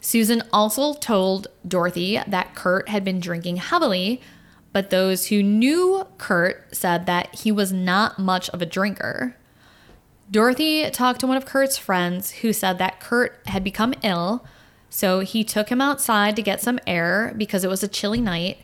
[0.00, 4.20] Susan also told Dorothy that Kurt had been drinking heavily,
[4.72, 9.36] but those who knew Kurt said that he was not much of a drinker.
[10.30, 14.44] Dorothy talked to one of Kurt's friends who said that Kurt had become ill,
[14.90, 18.58] so he took him outside to get some air because it was a chilly night.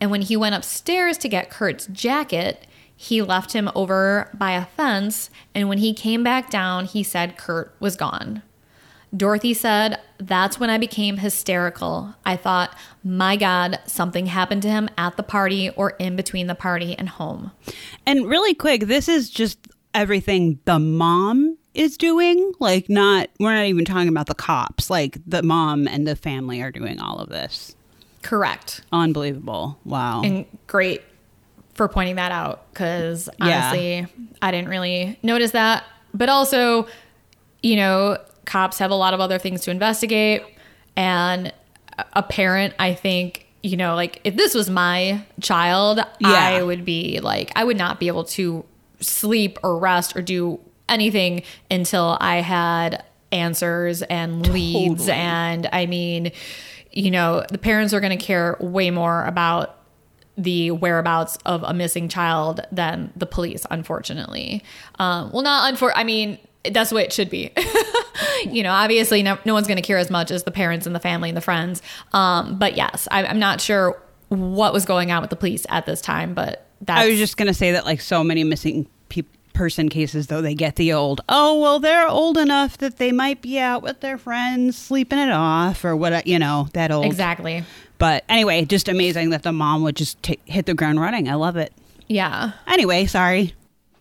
[0.00, 4.66] And when he went upstairs to get Kurt's jacket, he left him over by a
[4.66, 5.30] fence.
[5.54, 8.42] And when he came back down, he said Kurt was gone.
[9.16, 12.14] Dorothy said, That's when I became hysterical.
[12.24, 16.54] I thought, my God, something happened to him at the party or in between the
[16.54, 17.52] party and home.
[18.04, 19.58] And really quick, this is just
[19.94, 22.52] everything the mom is doing.
[22.58, 24.90] Like, not, we're not even talking about the cops.
[24.90, 27.74] Like, the mom and the family are doing all of this.
[28.22, 28.80] Correct.
[28.92, 29.78] Unbelievable.
[29.84, 30.22] Wow.
[30.22, 31.02] And great
[31.74, 33.68] for pointing that out because Yeah.
[33.68, 34.06] honestly,
[34.42, 35.84] I didn't really notice that.
[36.12, 36.88] But also,
[37.62, 40.42] you know, cops have a lot of other things to investigate.
[40.96, 41.52] And
[42.14, 46.28] a- parent, I think, you know, like if this was my child, Yeah.
[46.32, 48.64] I would be like, I would not be able to
[49.00, 55.02] sleep or rest or do anything until I had answers and leads.
[55.06, 55.18] Totally.
[55.18, 56.32] And I mean,
[56.92, 59.74] you know, the parents are going to care way more about
[60.38, 64.62] the whereabouts of a missing child than the police, unfortunately.
[64.98, 65.92] Um, well, not unfor.
[65.94, 66.38] I mean,
[66.70, 67.52] that's the way it should be.
[68.46, 70.94] you know, obviously, no, no one's going to care as much as the parents and
[70.94, 71.82] the family and the friends.
[72.12, 75.86] Um, but yes, I, I'm not sure what was going on with the police at
[75.86, 79.22] this time, but that's I was just gonna say that like so many missing pe-
[79.52, 83.40] person cases, though they get the old, oh well, they're old enough that they might
[83.40, 87.06] be out with their friends sleeping it off or what, you know, that old.
[87.06, 87.64] exactly.
[87.98, 91.28] But anyway, just amazing that the mom would just ta hit the ground running.
[91.28, 91.72] I love it.
[92.08, 92.52] Yeah.
[92.66, 93.54] Anyway, sorry.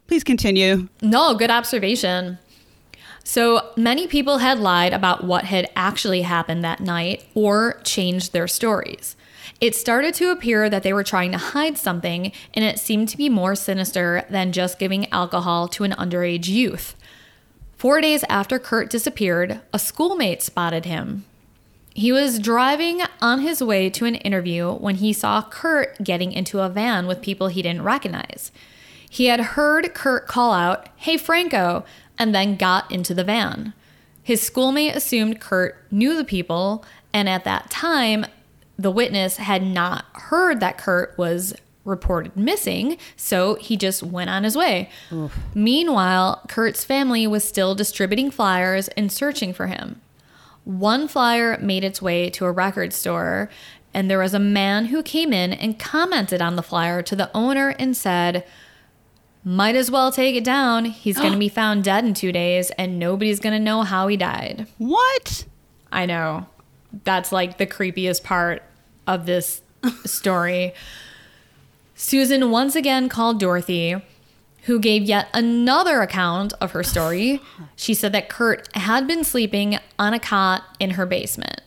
[0.07, 0.87] Please continue.
[1.01, 2.37] No, good observation.
[3.27, 8.47] So many people had lied about what had actually happened that night or changed their
[8.47, 9.15] stories.
[9.59, 13.17] It started to appear that they were trying to hide something, and it seemed to
[13.17, 16.95] be more sinister than just giving alcohol to an underage youth.
[17.75, 21.25] Four days after Kurt disappeared, a schoolmate spotted him.
[21.95, 26.59] He was driving on his way to an interview when he saw Kurt getting into
[26.59, 28.51] a van with people he didn't recognize.
[29.09, 31.85] He had heard Kurt call out, Hey Franco,
[32.17, 33.73] and then got into the van.
[34.23, 38.25] His schoolmate assumed Kurt knew the people, and at that time,
[38.77, 41.53] the witness had not heard that Kurt was
[41.85, 44.89] reported missing, so he just went on his way.
[45.53, 50.01] Meanwhile, Kurt's family was still distributing flyers and searching for him.
[50.63, 53.49] One flyer made its way to a record store,
[53.93, 57.29] and there was a man who came in and commented on the flyer to the
[57.35, 58.43] owner and said,
[59.47, 60.85] Might as well take it down.
[60.85, 64.07] He's going to be found dead in two days, and nobody's going to know how
[64.07, 64.67] he died.
[64.79, 65.45] What?
[65.91, 66.47] I know.
[67.03, 68.63] That's like the creepiest part
[69.05, 69.61] of this
[70.05, 70.73] story.
[71.93, 74.01] Susan once again called Dorothy,
[74.63, 77.39] who gave yet another account of her story.
[77.77, 81.61] She said that Kurt had been sleeping on a cot in her basement.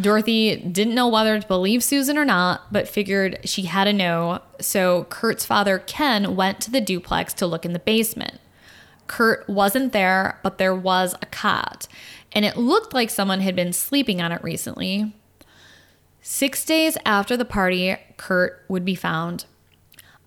[0.00, 4.40] Dorothy didn't know whether to believe Susan or not, but figured she had to know.
[4.60, 8.38] So Kurt's father, Ken, went to the duplex to look in the basement.
[9.08, 11.88] Kurt wasn't there, but there was a cot,
[12.32, 15.14] and it looked like someone had been sleeping on it recently.
[16.20, 19.46] Six days after the party, Kurt would be found.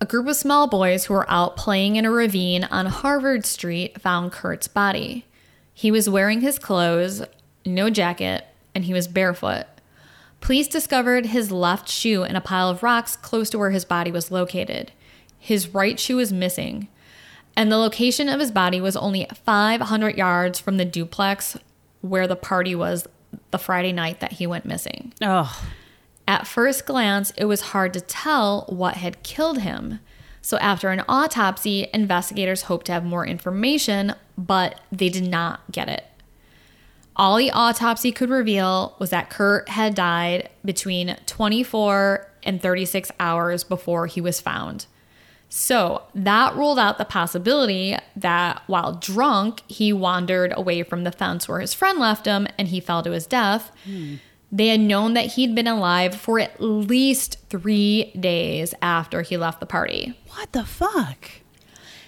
[0.00, 4.00] A group of small boys who were out playing in a ravine on Harvard Street
[4.00, 5.24] found Kurt's body.
[5.72, 7.22] He was wearing his clothes,
[7.64, 9.66] no jacket, and he was barefoot.
[10.40, 14.10] Police discovered his left shoe in a pile of rocks close to where his body
[14.10, 14.92] was located.
[15.38, 16.88] His right shoe was missing,
[17.56, 21.56] and the location of his body was only 500 yards from the duplex
[22.00, 23.06] where the party was
[23.50, 25.12] the Friday night that he went missing.
[25.22, 25.64] Oh,
[26.26, 30.00] At first glance, it was hard to tell what had killed him.
[30.40, 35.88] So, after an autopsy, investigators hoped to have more information, but they did not get
[35.88, 36.04] it.
[37.16, 43.64] All the autopsy could reveal was that Kurt had died between 24 and 36 hours
[43.64, 44.86] before he was found.
[45.48, 51.46] So that ruled out the possibility that while drunk, he wandered away from the fence
[51.46, 53.70] where his friend left him and he fell to his death.
[54.50, 59.60] They had known that he'd been alive for at least three days after he left
[59.60, 60.18] the party.
[60.28, 61.30] what the fuck?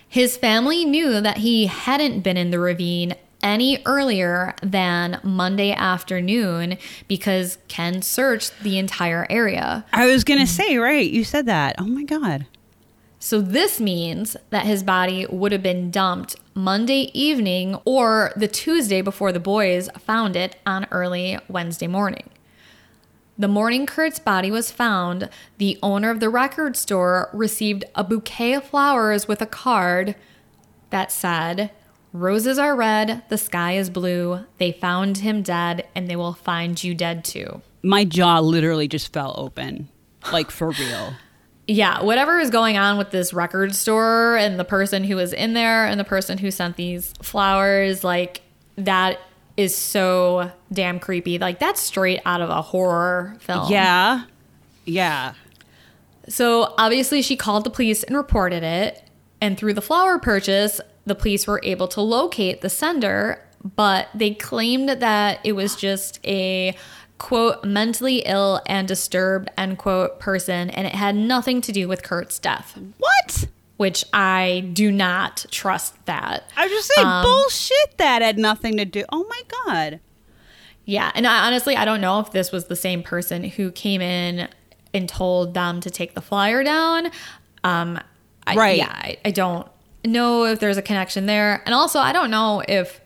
[0.08, 6.78] His family knew that he hadn't been in the ravine any earlier than Monday afternoon
[7.06, 9.84] because Ken searched the entire area.
[9.92, 11.08] I was gonna say, right?
[11.08, 11.76] You said that.
[11.78, 12.46] Oh my god.
[13.20, 19.00] So this means that his body would have been dumped Monday evening or the Tuesday
[19.00, 22.28] before the boys found it on early Wednesday morning.
[23.36, 25.28] The morning Kurt's body was found,
[25.58, 30.14] the owner of the record store received a bouquet of flowers with a card
[30.90, 31.72] that said,
[32.14, 34.46] Roses are red, the sky is blue.
[34.58, 37.60] They found him dead, and they will find you dead too.
[37.82, 39.88] My jaw literally just fell open,
[40.30, 41.14] like for real.
[41.66, 45.54] yeah, whatever is going on with this record store and the person who was in
[45.54, 48.42] there and the person who sent these flowers, like
[48.76, 49.18] that
[49.56, 51.40] is so damn creepy.
[51.40, 53.72] Like that's straight out of a horror film.
[53.72, 54.22] Yeah,
[54.84, 55.34] yeah.
[56.28, 59.00] So obviously she called the police and reported it.
[59.40, 63.40] And through the flower purchase, the police were able to locate the sender,
[63.76, 66.74] but they claimed that it was just a
[67.18, 72.02] quote mentally ill and disturbed end quote person and it had nothing to do with
[72.02, 72.78] Kurt's death.
[72.98, 73.46] What?
[73.76, 76.44] which I do not trust that.
[76.56, 77.98] I was just saying, Um, bullshit.
[77.98, 79.04] That had nothing to do.
[79.10, 80.00] Oh my god.
[80.84, 84.00] Yeah, and I, honestly, I don't know if this was the same person who came
[84.00, 84.48] in
[84.92, 87.10] and told them to take the flyer down.
[87.64, 87.98] Um,
[88.46, 88.78] I, Right.
[88.78, 89.66] Yeah, I, I don't
[90.04, 93.00] know if there's a connection there, and also I don't know if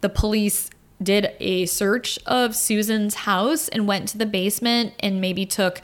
[0.00, 0.70] the police
[1.02, 5.80] did a search of Susan's house and went to the basement and maybe took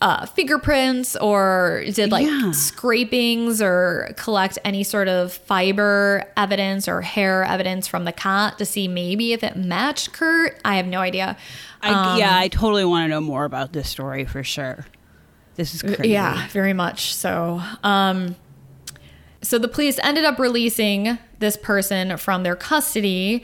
[0.00, 2.52] uh, fingerprints or did like Yeah.
[2.52, 8.64] scrapings or collect any sort of fiber evidence or hair evidence from the cot to
[8.64, 10.60] see maybe if it matched Kurt.
[10.64, 11.36] I have no idea.
[11.82, 14.86] I, Um, yeah, I totally want to know more about this story for sure.
[15.56, 16.10] This is crazy.
[16.10, 17.60] Yeah, very much so.
[17.82, 18.36] Um,
[19.42, 23.42] so the police ended up releasing this person from their custody,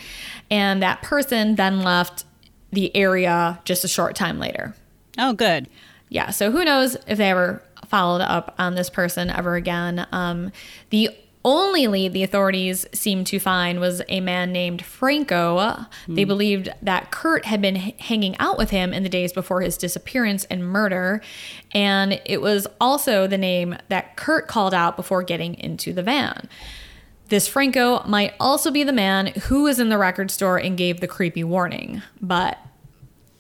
[0.51, 2.25] and that person then left
[2.73, 4.75] the area just a short time later.
[5.17, 5.69] Oh, good.
[6.09, 10.07] yeah, so who knows if they ever followed up on this person ever again.
[10.11, 10.51] Um,
[10.91, 11.11] the
[11.45, 15.87] only lead the authorities seemed to find was a man named Franco.
[16.09, 16.29] They hmm.
[16.29, 19.77] believed that Kurt had been h- hanging out with him in the days before his
[19.77, 21.21] disappearance and murder.
[21.73, 26.49] And it was also the name that Kurt called out before getting into the van.
[27.29, 31.01] This Franco might also be the man who was in the record store and gave
[31.01, 32.03] the creepy warning.
[32.21, 32.59] But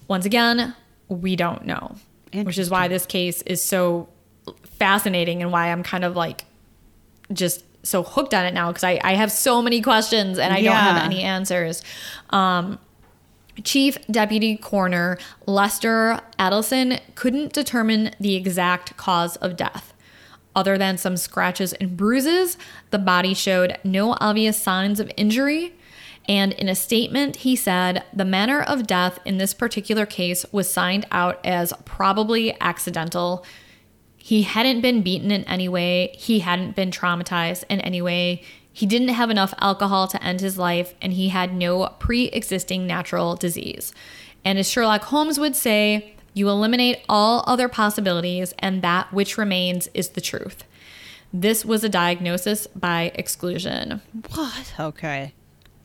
[0.09, 0.75] once again,
[1.09, 1.97] we don't know.
[2.33, 4.09] Which is why this case is so
[4.79, 6.45] fascinating and why I'm kind of like
[7.33, 10.63] just so hooked on it now because I, I have so many questions and I
[10.63, 11.83] don't have any answers.
[12.31, 12.79] Um,
[13.63, 15.17] Chief Deputy Coroner
[15.47, 19.93] Lester Adelson couldn't determine the exact cause of death.
[20.57, 22.57] Other than some scratches and bruises,
[22.91, 25.75] the body showed no obvious signs of injury.
[26.29, 30.73] And in a statement, he said the manner of death in this particular case was
[30.73, 33.45] signed out as probably accidental.
[34.27, 38.41] He hadn't been beaten in any way, he hadn't been traumatized in any way.
[38.73, 42.87] He didn't have enough alcohol to end his life, and he had no pre existing
[42.87, 43.93] natural disease.
[44.43, 49.91] And as Sherlock Holmes would say, you eliminate all other possibilities, and that which remains
[49.93, 50.65] is the truth.
[51.31, 54.01] This was a diagnosis by exclusion.
[54.33, 54.75] What?
[54.81, 55.35] Okay.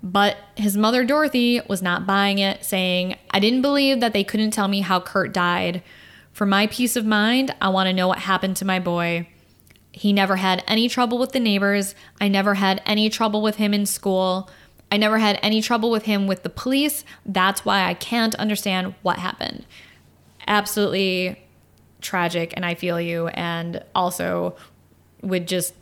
[0.02, 4.52] But his mother, Dorothy, was not buying it, saying, I didn't believe that they couldn't
[4.52, 5.84] tell me how Kurt died.
[6.40, 9.28] For my peace of mind, I want to know what happened to my boy.
[9.92, 11.96] He never had any trouble with the neighbors.
[12.22, 14.50] I never had any trouble with him in school.
[14.90, 17.04] I never had any trouble with him with the police.
[17.26, 19.66] That's why I can't understand what happened.
[20.48, 21.44] Absolutely
[22.00, 23.28] tragic, and I feel you.
[23.28, 24.56] And also,
[25.22, 25.74] would just,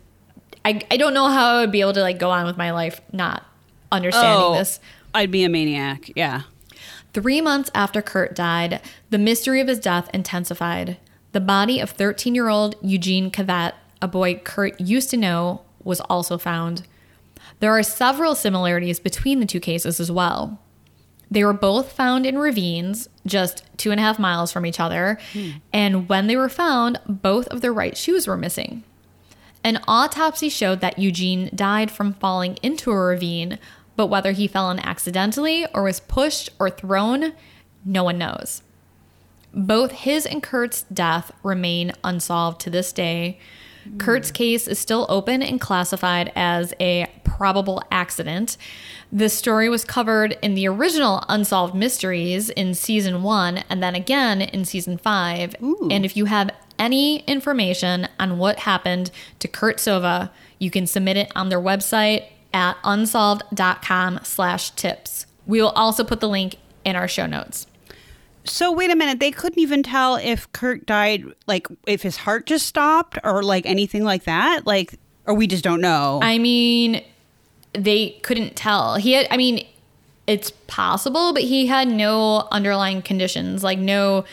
[0.64, 2.72] I, I don't know how I would be able to like go on with my
[2.72, 3.44] life not
[3.92, 4.80] understanding oh, this.
[5.14, 6.10] I'd be a maniac.
[6.16, 6.42] Yeah.
[7.12, 8.80] Three months after Kurt died,
[9.10, 10.98] the mystery of his death intensified.
[11.32, 16.00] The body of 13 year old Eugene Cavett, a boy Kurt used to know, was
[16.02, 16.86] also found.
[17.60, 20.58] There are several similarities between the two cases as well.
[21.30, 25.18] They were both found in ravines, just two and a half miles from each other,
[25.32, 25.50] hmm.
[25.72, 28.82] and when they were found, both of their right shoes were missing.
[29.62, 33.58] An autopsy showed that Eugene died from falling into a ravine,
[33.98, 37.32] but whether he fell in accidentally or was pushed or thrown,
[37.84, 38.62] no one knows.
[39.52, 43.40] Both his and Kurt's death remain unsolved to this day.
[43.98, 48.56] Kurt's case is still open and classified as a probable accident.
[49.10, 54.42] This story was covered in the original Unsolved Mysteries in season one and then again
[54.42, 55.56] in season five.
[55.90, 60.30] And if you have any information on what happened to Kurt Sova,
[60.60, 65.26] you can submit it on their website at unsolved.com slash tips.
[65.46, 67.66] We will also put the link in our show notes.
[68.44, 69.20] So wait a minute.
[69.20, 73.66] They couldn't even tell if Kurt died, like if his heart just stopped or like
[73.66, 74.66] anything like that.
[74.66, 74.94] Like,
[75.26, 76.20] or we just don't know.
[76.22, 77.04] I mean,
[77.74, 78.96] they couldn't tell.
[78.96, 79.66] He had, I mean,
[80.26, 84.24] it's possible, but he had no underlying conditions, like no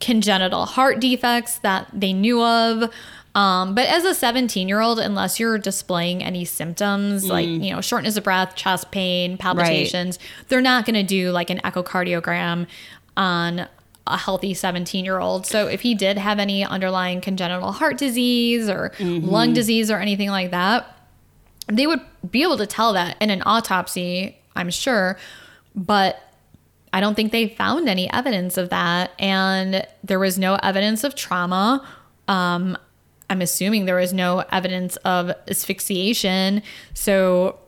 [0.00, 2.90] congenital heart defects that they knew of.
[3.34, 7.80] Um, but as a 17 year old, unless you're displaying any symptoms like, you know,
[7.82, 10.18] shortness of breath, chest pain, palpitations,
[10.48, 12.66] they're not going to do like an echocardiogram
[13.16, 13.68] on
[14.06, 15.46] a healthy 17 year old.
[15.46, 20.30] So if he did have any underlying congenital heart disease or lung disease or anything
[20.30, 20.96] like that,
[21.68, 25.18] they would be able to tell that in an autopsy, I'm sure,
[25.74, 26.22] but
[26.92, 29.12] I don't think they found any evidence of that.
[29.18, 31.86] And there was no evidence of trauma.
[32.28, 32.76] Um,
[33.28, 36.62] I'm assuming there was no evidence of asphyxiation.
[36.94, 37.58] So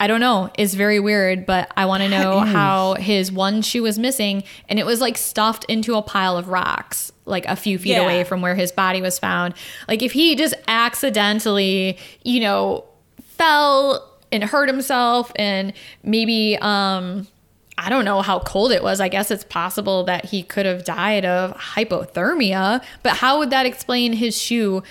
[0.00, 0.50] I don't know.
[0.58, 4.80] It's very weird, but I want to know how his one shoe was missing and
[4.80, 7.12] it was like stuffed into a pile of rocks.
[7.24, 8.00] like a few feet Yeah.
[8.02, 9.54] away from where his body was found.
[9.86, 12.84] Like if he just accidentally, you know,
[13.36, 17.28] fell and hurt himself and maybe um
[17.84, 19.00] I don't know how cold it was.
[19.00, 23.66] I guess it's possible that he could have died of hypothermia, but how would that
[23.66, 24.82] explain his shoe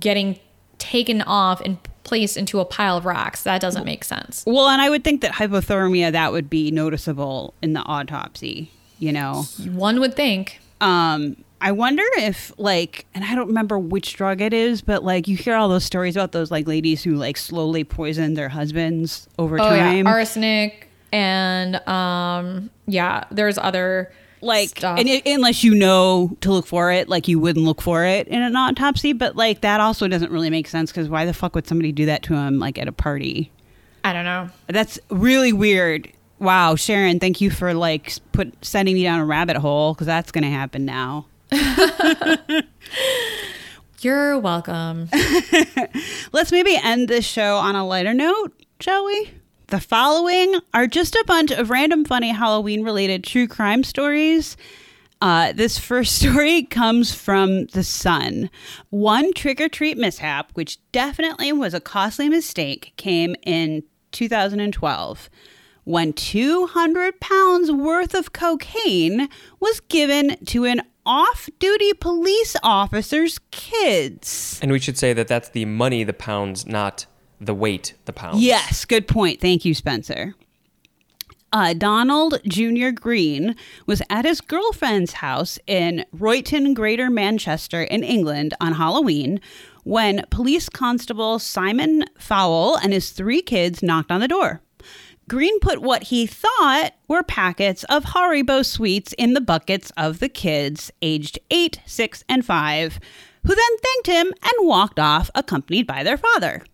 [0.00, 0.38] getting
[0.78, 3.44] taken off and placed into a pile of rocks?
[3.44, 4.42] That doesn't make sense.
[4.46, 8.70] Well, and I would think that hypothermia that would be noticeable in the autopsy.
[8.98, 10.60] You know, One would think.
[10.80, 15.28] um, I wonder if like, and I don't remember which drug it is, but like
[15.28, 19.28] you hear all those stories about those like ladies who like slowly poison their husbands
[19.38, 20.06] over Oh time.
[20.06, 24.98] yeah, arsenic and um yeah, there's other like stuff.
[24.98, 28.26] and it, unless you know to look for it like you wouldn't look for it
[28.26, 31.54] in an autopsy but like that also doesn't really make sense because why the fuck
[31.54, 33.52] would somebody do that to him like at a party
[34.02, 34.50] I don't know.
[34.66, 36.10] that's really weird
[36.40, 40.32] wow sharon thank you for like put sending me down a rabbit hole because that's
[40.32, 41.26] gonna happen now
[44.00, 45.08] You're welcome.
[46.32, 49.30] let's maybe end this show on a lighter note shall we
[49.72, 54.54] the following are just a bunch of random funny halloween related true crime stories
[55.22, 58.50] Uh, this first story comes from The Sun.
[58.90, 65.30] One trick or treat mishap, which definitely was a costly mistake, came in 2012
[65.84, 69.28] when 200 pounds worth of cocaine
[69.60, 74.58] was given to an off duty police officer's kids.
[74.60, 77.06] And we should say that that's the money, the pounds, not
[77.46, 78.42] the weight, the pounds.
[78.42, 79.40] Yes, good point.
[79.40, 80.34] Thank you, Spencer.
[81.52, 82.90] Uh, Donald Jr.
[82.90, 83.54] Green
[83.86, 89.38] was at his girlfriend's house in Royton, Greater Manchester, in England on Halloween
[89.84, 94.62] when police constable Simon Fowle and his three kids knocked on the door.
[95.28, 100.28] Green put what he thought were packets of Haribo sweets in the buckets of the
[100.28, 103.00] kids, aged 8, 6, and 5,
[103.44, 106.64] who then thanked him and walked off, accompanied by their father.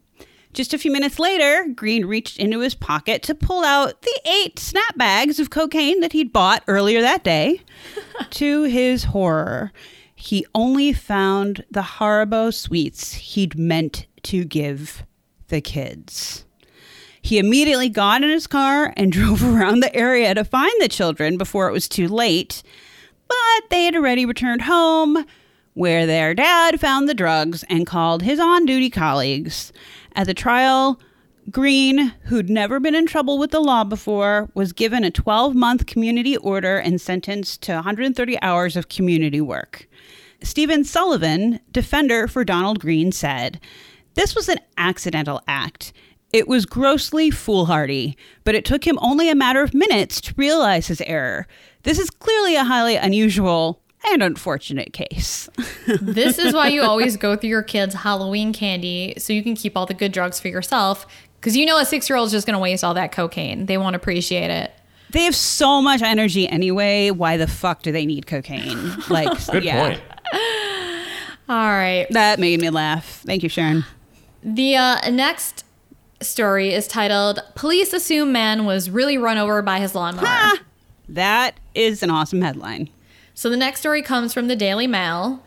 [0.52, 4.58] Just a few minutes later, Green reached into his pocket to pull out the eight
[4.58, 7.60] snap bags of cocaine that he'd bought earlier that day.
[8.30, 9.72] to his horror,
[10.14, 15.04] he only found the Haribo sweets he'd meant to give
[15.48, 16.44] the kids.
[17.20, 21.36] He immediately got in his car and drove around the area to find the children
[21.36, 22.62] before it was too late.
[23.28, 25.24] But they had already returned home,
[25.74, 29.72] where their dad found the drugs and called his on duty colleagues.
[30.14, 31.00] At the trial,
[31.50, 35.86] Green, who'd never been in trouble with the law before, was given a 12 month
[35.86, 39.88] community order and sentenced to 130 hours of community work.
[40.42, 43.60] Stephen Sullivan, defender for Donald Green, said,
[44.14, 45.92] This was an accidental act.
[46.32, 50.88] It was grossly foolhardy, but it took him only a matter of minutes to realize
[50.88, 51.46] his error.
[51.84, 53.80] This is clearly a highly unusual
[54.12, 55.48] and unfortunate case.
[56.00, 59.76] this is why you always go through your kids' Halloween candy so you can keep
[59.76, 61.06] all the good drugs for yourself.
[61.40, 63.66] Because you know a six year old is just going to waste all that cocaine.
[63.66, 64.72] They won't appreciate it.
[65.10, 67.10] they have so much energy anyway.
[67.10, 68.96] Why the fuck do they need cocaine?
[69.08, 70.02] Like, Good yeah, point.
[71.48, 72.06] All right.
[72.10, 73.22] That made me laugh.
[73.24, 73.84] Thank you, Sharon.
[74.42, 75.64] The uh, next
[76.20, 80.24] story is titled Police Assume Man Was Really Run Over by His Lawnmower.
[80.26, 80.58] Ah,
[81.08, 82.90] that is an awesome headline.
[83.38, 85.44] So the next story comes from the Daily Mail.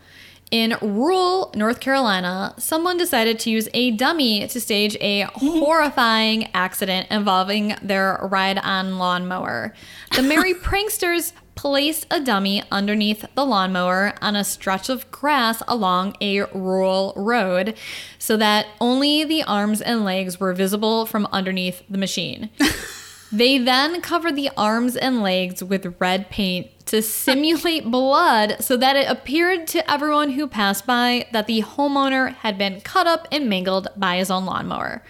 [0.50, 7.08] In rural North Carolina, someone decided to use a dummy to stage a horrifying accident
[7.10, 9.74] involving their ride on lawnmower.
[10.16, 16.16] The merry pranksters placed a dummy underneath the lawnmower on a stretch of grass along
[16.22, 17.76] a rural road
[18.18, 22.48] so that only the arms and legs were visible from underneath the machine.
[23.32, 28.96] They then covered the arms and legs with red paint to simulate blood so that
[28.96, 33.48] it appeared to everyone who passed by that the homeowner had been cut up and
[33.48, 35.02] mangled by his own lawnmower.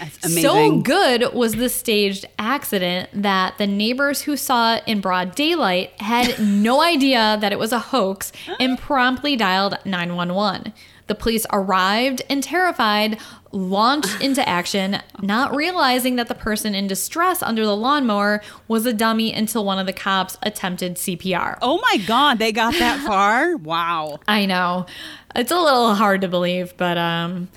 [0.00, 5.34] That's So good was the staged accident that the neighbors who saw it in broad
[5.34, 10.72] daylight had no idea that it was a hoax and promptly dialed 911.
[11.10, 13.18] The police arrived and terrified,
[13.50, 18.92] launched into action, not realizing that the person in distress under the lawnmower was a
[18.92, 21.58] dummy until one of the cops attempted CPR.
[21.62, 23.56] Oh my god, they got that far?
[23.56, 24.20] Wow.
[24.28, 24.86] I know.
[25.34, 27.48] It's a little hard to believe, but um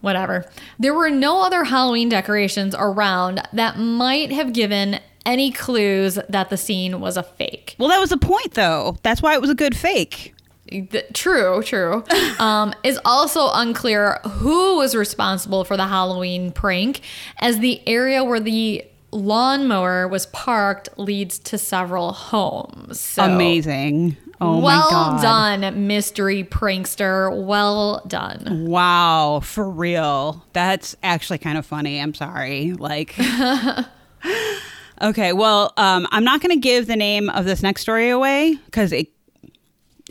[0.00, 0.48] whatever.
[0.78, 6.56] There were no other Halloween decorations around that might have given any clues that the
[6.56, 7.74] scene was a fake.
[7.80, 8.96] Well, that was the point, though.
[9.02, 10.34] That's why it was a good fake.
[10.68, 12.04] Th- True, true.
[12.38, 17.00] Um, is also unclear who was responsible for the Halloween prank,
[17.38, 22.98] as the area where the lawnmower was parked leads to several homes.
[22.98, 24.16] So, Amazing.
[24.40, 25.22] Oh my well God.
[25.22, 27.30] done, mystery prankster.
[27.46, 28.64] Well done.
[28.66, 30.44] Wow, for real.
[30.52, 32.00] That's actually kind of funny.
[32.00, 32.72] I'm sorry.
[32.72, 33.14] Like
[35.00, 38.56] Okay, well, um, I'm not going to give the name of this next story away
[38.72, 39.08] cuz it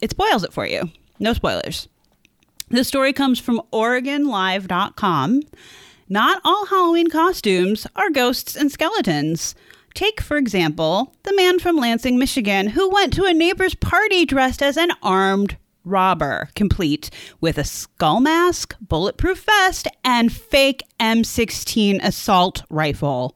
[0.02, 0.90] it spoils it for you.
[1.20, 1.88] No spoilers.
[2.70, 5.42] This story comes from OregonLive.com.
[6.10, 9.56] Not all Halloween costumes are ghosts and skeletons.
[9.94, 14.62] Take, for example, the man from Lansing, Michigan, who went to a neighbor's party dressed
[14.62, 22.64] as an armed robber, complete with a skull mask, bulletproof vest, and fake M16 assault
[22.70, 23.36] rifle.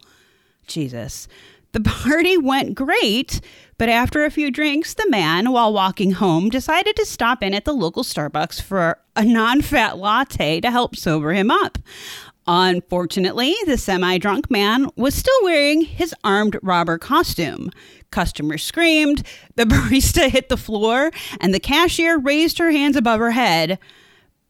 [0.68, 1.28] Jesus.
[1.74, 3.42] The party went great,
[3.78, 7.66] but after a few drinks, the man, while walking home, decided to stop in at
[7.66, 11.78] the local Starbucks for a non fat latte to help sober him up.
[12.48, 17.72] Unfortunately, the semi drunk man was still wearing his armed robber costume.
[18.12, 19.24] Customers screamed,
[19.56, 23.80] the barista hit the floor, and the cashier raised her hands above her head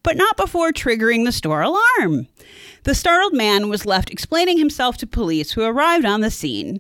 [0.05, 2.28] but not before triggering the store alarm.
[2.84, 6.80] The startled man was left explaining himself to police who arrived on the scene.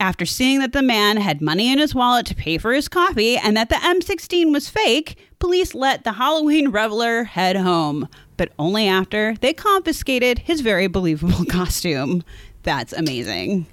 [0.00, 3.36] After seeing that the man had money in his wallet to pay for his coffee
[3.36, 8.88] and that the M16 was fake, police let the Halloween reveler head home, but only
[8.88, 12.24] after they confiscated his very believable costume.
[12.62, 13.66] That's amazing.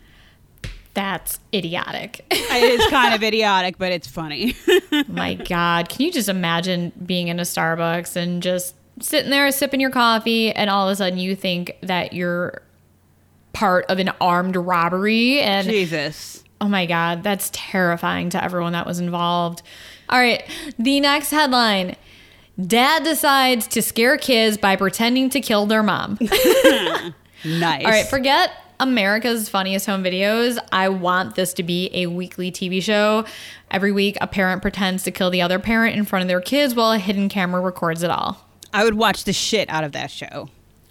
[0.94, 2.26] That's idiotic.
[2.50, 4.56] It is kind of idiotic, but it's funny.
[5.08, 5.90] My God.
[5.90, 10.52] Can you just imagine being in a Starbucks and just sitting there sipping your coffee
[10.52, 12.64] and all of a sudden you think that you're
[13.58, 16.44] part of an armed robbery and Jesus.
[16.62, 19.64] oh my god that's terrifying to everyone that was involved
[20.10, 20.44] all right
[20.78, 21.96] the next headline
[22.64, 26.18] dad decides to scare kids by pretending to kill their mom
[27.46, 27.86] Nice.
[27.86, 30.60] all right forget America's Funniest Home Videos.
[30.72, 33.26] I want this to be a weekly TV show.
[33.72, 36.76] Every week, a parent pretends to kill the other parent in front of their kids
[36.76, 38.46] while a hidden camera records it all.
[38.72, 40.50] I would watch the shit out of that show.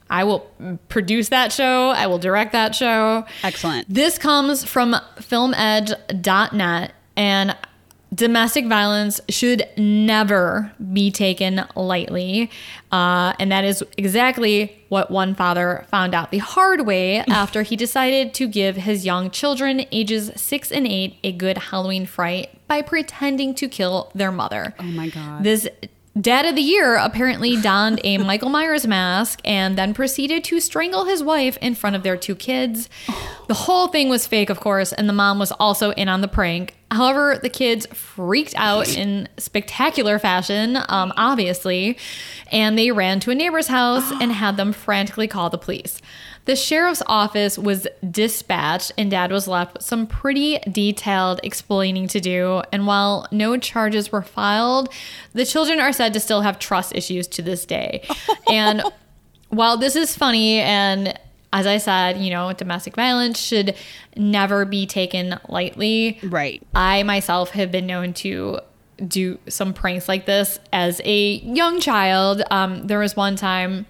[0.09, 0.50] I will
[0.88, 1.90] produce that show.
[1.90, 3.24] I will direct that show.
[3.42, 3.92] Excellent.
[3.92, 7.57] This comes from filmedge.net and
[8.14, 12.50] domestic violence should never be taken lightly.
[12.92, 17.76] Uh, and that is exactly what one father found out the hard way after he
[17.76, 22.80] decided to give his young children, ages six and eight, a good Halloween fright by
[22.80, 24.74] pretending to kill their mother.
[24.78, 25.42] Oh my God.
[25.42, 25.68] This
[26.20, 31.04] dad of the year apparently donned a Michael Myers mask and then proceeded to strangle
[31.04, 32.88] his wife in front of their two kids.
[33.48, 36.28] The whole thing was fake, of course, and the mom was also in on the
[36.28, 36.76] prank.
[36.90, 41.98] However, the kids freaked out in spectacular fashion, um, obviously,
[42.52, 46.00] and they ran to a neighbor's house and had them frantically call the police.
[46.47, 52.20] The sheriff's office was dispatched, and dad was left with some pretty detailed explaining to
[52.20, 52.62] do.
[52.72, 54.88] And while no charges were filed,
[55.32, 58.07] the children are said to still have trust issues to this day.
[58.51, 58.82] and
[59.49, 61.18] while this is funny, and
[61.53, 63.74] as I said, you know, domestic violence should
[64.16, 66.20] never be taken lightly.
[66.22, 66.62] Right.
[66.74, 68.61] I myself have been known to
[69.05, 72.42] do some pranks like this as a young child.
[72.51, 73.86] Um, there was one time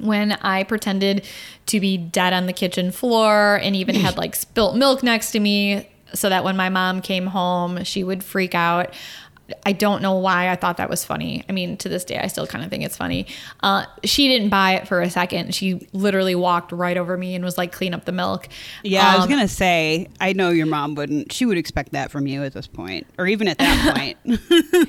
[0.00, 1.26] when I pretended
[1.66, 5.40] to be dead on the kitchen floor and even had like spilt milk next to
[5.40, 8.94] me so that when my mom came home, she would freak out.
[9.66, 11.44] I don't know why I thought that was funny.
[11.48, 13.26] I mean, to this day, I still kind of think it's funny.
[13.64, 15.56] Uh, she didn't buy it for a second.
[15.56, 18.46] She literally walked right over me and was like, clean up the milk.
[18.84, 20.06] Yeah, I was Um, gonna say.
[20.20, 21.32] I know your mom wouldn't.
[21.32, 24.40] She would expect that from you at this point, or even at that point.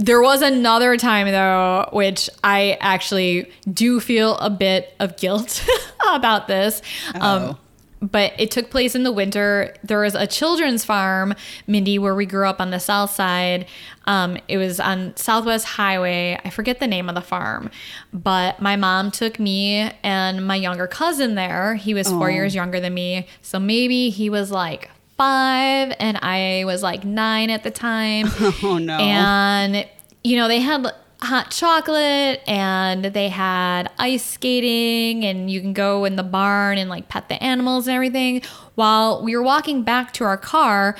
[0.00, 5.62] There was another time though, which I actually do feel a bit of guilt
[6.10, 6.80] about this.
[7.14, 7.58] Um,
[8.00, 9.74] but it took place in the winter.
[9.84, 11.34] There was a children's farm,
[11.66, 13.66] Mindy, where we grew up on the south side.
[14.06, 16.40] Um, it was on Southwest Highway.
[16.42, 17.70] I forget the name of the farm,
[18.10, 21.74] but my mom took me and my younger cousin there.
[21.74, 24.90] He was four years younger than me, so maybe he was like
[25.20, 28.28] five, and I was like nine at the time.
[28.62, 28.96] Oh, no.
[28.96, 29.86] And
[30.24, 30.86] you know they had
[31.20, 36.88] hot chocolate and they had ice skating and you can go in the barn and
[36.88, 38.42] like pet the animals and everything.
[38.76, 40.96] While we were walking back to our car,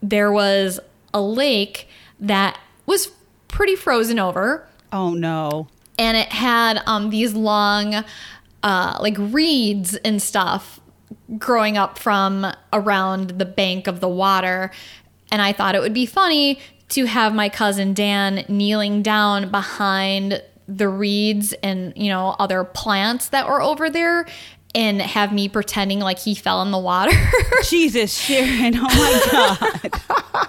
[0.00, 0.78] there was
[1.12, 1.88] a lake
[2.20, 3.10] that was
[3.48, 5.68] pretty frozen over oh no.
[5.98, 8.04] and it had um, these long
[8.62, 10.80] uh, like reeds and stuff
[11.38, 14.70] growing up from around the bank of the water
[15.30, 16.58] and i thought it would be funny
[16.88, 23.28] to have my cousin dan kneeling down behind the reeds and you know other plants
[23.28, 24.26] that were over there
[24.74, 27.12] and have me pretending like he fell in the water
[27.68, 28.74] Jesus, Sharon.
[28.76, 29.88] Oh my
[30.32, 30.48] god.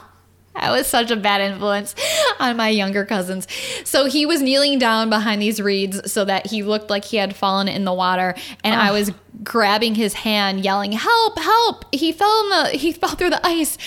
[0.65, 1.93] I was such a bad influence
[2.39, 3.47] on my younger cousins.
[3.83, 7.35] So he was kneeling down behind these reeds so that he looked like he had
[7.35, 8.35] fallen in the water.
[8.63, 9.11] And I was
[9.43, 11.85] grabbing his hand, yelling, Help, help.
[11.93, 13.77] He fell in the he fell through the ice.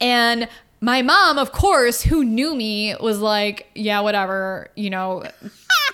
[0.00, 0.48] And
[0.80, 5.24] my mom, of course, who knew me, was like, Yeah, whatever, you know.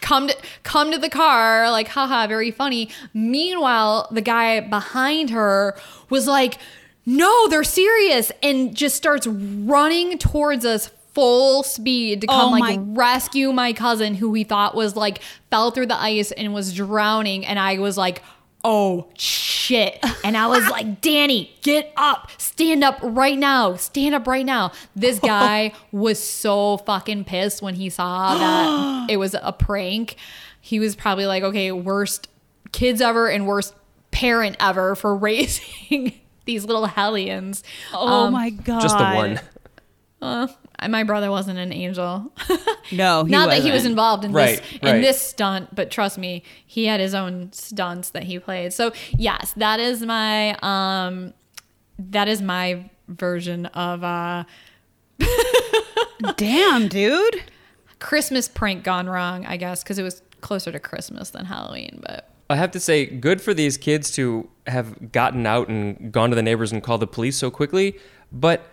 [0.01, 2.91] Come to come to the car, like haha, very funny.
[3.15, 5.79] Meanwhile, the guy behind her
[6.11, 6.59] was like,
[7.07, 12.79] no, they're serious, and just starts running towards us full speed to come Oh like
[12.83, 17.47] rescue my cousin who we thought was like fell through the ice and was drowning.
[17.47, 18.23] And I was like,
[18.65, 20.05] oh shit.
[20.25, 24.73] And I was like, Danny, get up, stand up right now, stand up right now.
[24.97, 30.17] This guy was so fucking pissed when he saw that it was a prank.
[30.61, 32.29] He was probably like, okay, worst
[32.73, 33.75] kids ever and worst
[34.11, 37.63] parent ever for raising these little hellions.
[37.93, 38.81] Oh my god.
[38.83, 39.41] Just the one.
[40.23, 40.49] Uh,
[40.89, 42.33] my brother wasn't an angel.
[42.93, 44.97] No, he Not that he was involved in Right, this right.
[44.97, 48.75] in this stunt, but trust me, he had his own stunts that he played.
[48.75, 51.33] So yes, that is my um
[51.99, 54.45] that is my version of uh
[56.37, 57.43] Damn, dude.
[58.01, 62.29] Christmas prank gone wrong, I guess, because it was closer to Christmas than Halloween, but
[62.51, 66.37] I have to say, good for these kids to have gotten out and gone to
[66.37, 67.99] the neighbors and called the police so quickly.
[68.33, 68.67] But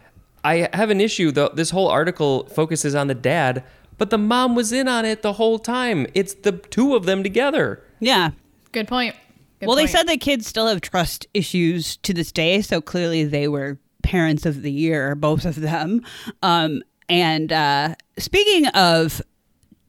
[0.44, 1.50] I have an issue, though.
[1.50, 3.64] This whole article focuses on the dad,
[3.98, 6.08] but the mom was in on it the whole time.
[6.14, 7.84] It's the two of them together.
[8.00, 8.32] Yeah.
[8.72, 9.16] good point.
[9.60, 13.24] Good well, they said the kids still have trust issues to this day, so clearly
[13.26, 16.02] they were parents of the year, both of them.
[16.42, 19.22] Um, and uh, speaking of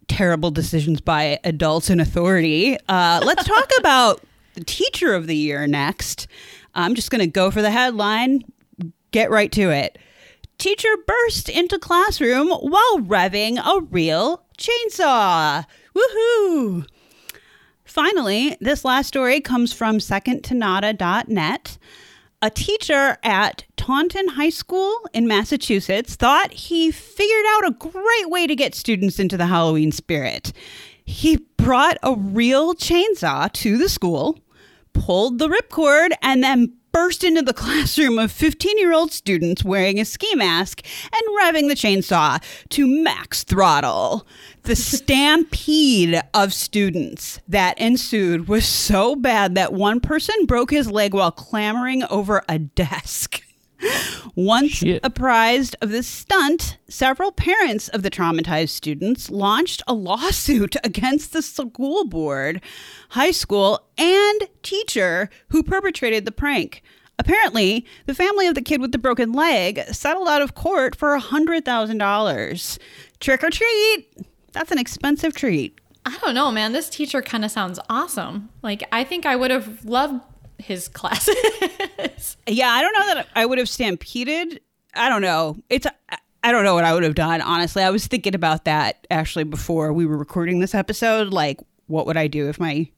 [0.08, 4.20] terrible decisions by adults in authority, uh, let's talk about
[4.54, 6.26] the teacher of the year next.
[6.74, 8.42] I'm just going to go for the headline,
[9.10, 9.98] get right to it.
[10.58, 15.64] Teacher burst into classroom while revving a real chainsaw.
[15.94, 16.86] Woohoo!
[17.84, 21.78] Finally, this last story comes from secondtonada.net.
[22.40, 28.46] A teacher at Taunton High School in Massachusetts thought he figured out a great way
[28.46, 30.52] to get students into the Halloween spirit.
[31.04, 34.38] He brought a real chainsaw to the school,
[34.92, 39.98] pulled the ripcord, and then burst into the classroom of 15 year old students wearing
[39.98, 40.82] a ski mask
[41.12, 44.26] and revving the chainsaw to max throttle.
[44.62, 51.14] The stampede of students that ensued was so bad that one person broke his leg
[51.14, 53.42] while clambering over a desk.
[54.34, 55.00] Once Shit.
[55.02, 61.42] apprised of this stunt, several parents of the traumatized students launched a lawsuit against the
[61.42, 62.60] school board,
[63.10, 66.82] high school, and teacher who perpetrated the prank.
[67.18, 71.16] Apparently, the family of the kid with the broken leg settled out of court for
[71.18, 72.78] $100,000.
[73.20, 74.08] Trick or treat!
[74.52, 75.78] That's an expensive treat.
[76.04, 76.72] I don't know, man.
[76.72, 78.48] This teacher kind of sounds awesome.
[78.60, 80.20] Like I think I would have loved
[80.62, 81.36] his classes.
[82.48, 84.60] Yeah, I don't know that I would have stampeded.
[84.94, 85.56] I don't know.
[85.70, 85.86] It's
[86.42, 87.40] I don't know what I would have done.
[87.40, 91.28] Honestly, I was thinking about that actually before we were recording this episode.
[91.32, 92.88] Like, what would I do if my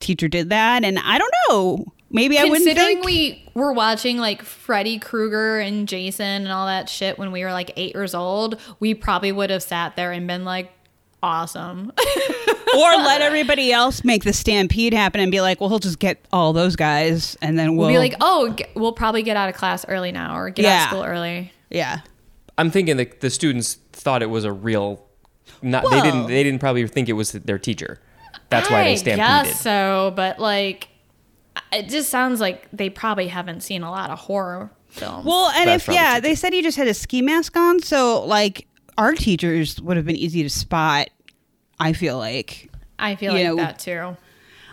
[0.00, 0.84] teacher did that?
[0.84, 1.92] And I don't know.
[2.10, 3.06] Maybe I wouldn't Considering think.
[3.06, 7.52] we were watching like Freddy Krueger and Jason and all that shit when we were
[7.52, 10.72] like eight years old, we probably would have sat there and been like,
[11.22, 11.92] awesome.
[12.76, 16.24] or let everybody else make the stampede happen and be like, well, he'll just get
[16.32, 19.48] all those guys, and then we'll, we'll be like, oh, g- we'll probably get out
[19.48, 21.52] of class early now or get out of school early.
[21.70, 22.00] yeah.
[22.58, 25.04] I'm thinking that the students thought it was a real.
[25.60, 26.26] Not they didn't.
[26.26, 28.00] They didn't probably think it was their teacher.
[28.48, 29.26] That's why they stampeded.
[29.50, 30.88] guess so, but like,
[31.72, 35.26] it just sounds like they probably haven't seen a lot of horror films.
[35.26, 37.80] Well, and That's if yeah, true, they said he just had a ski mask on,
[37.82, 38.66] so like
[38.98, 41.10] our teachers would have been easy to spot.
[41.78, 44.16] I feel like I feel you like know, that too.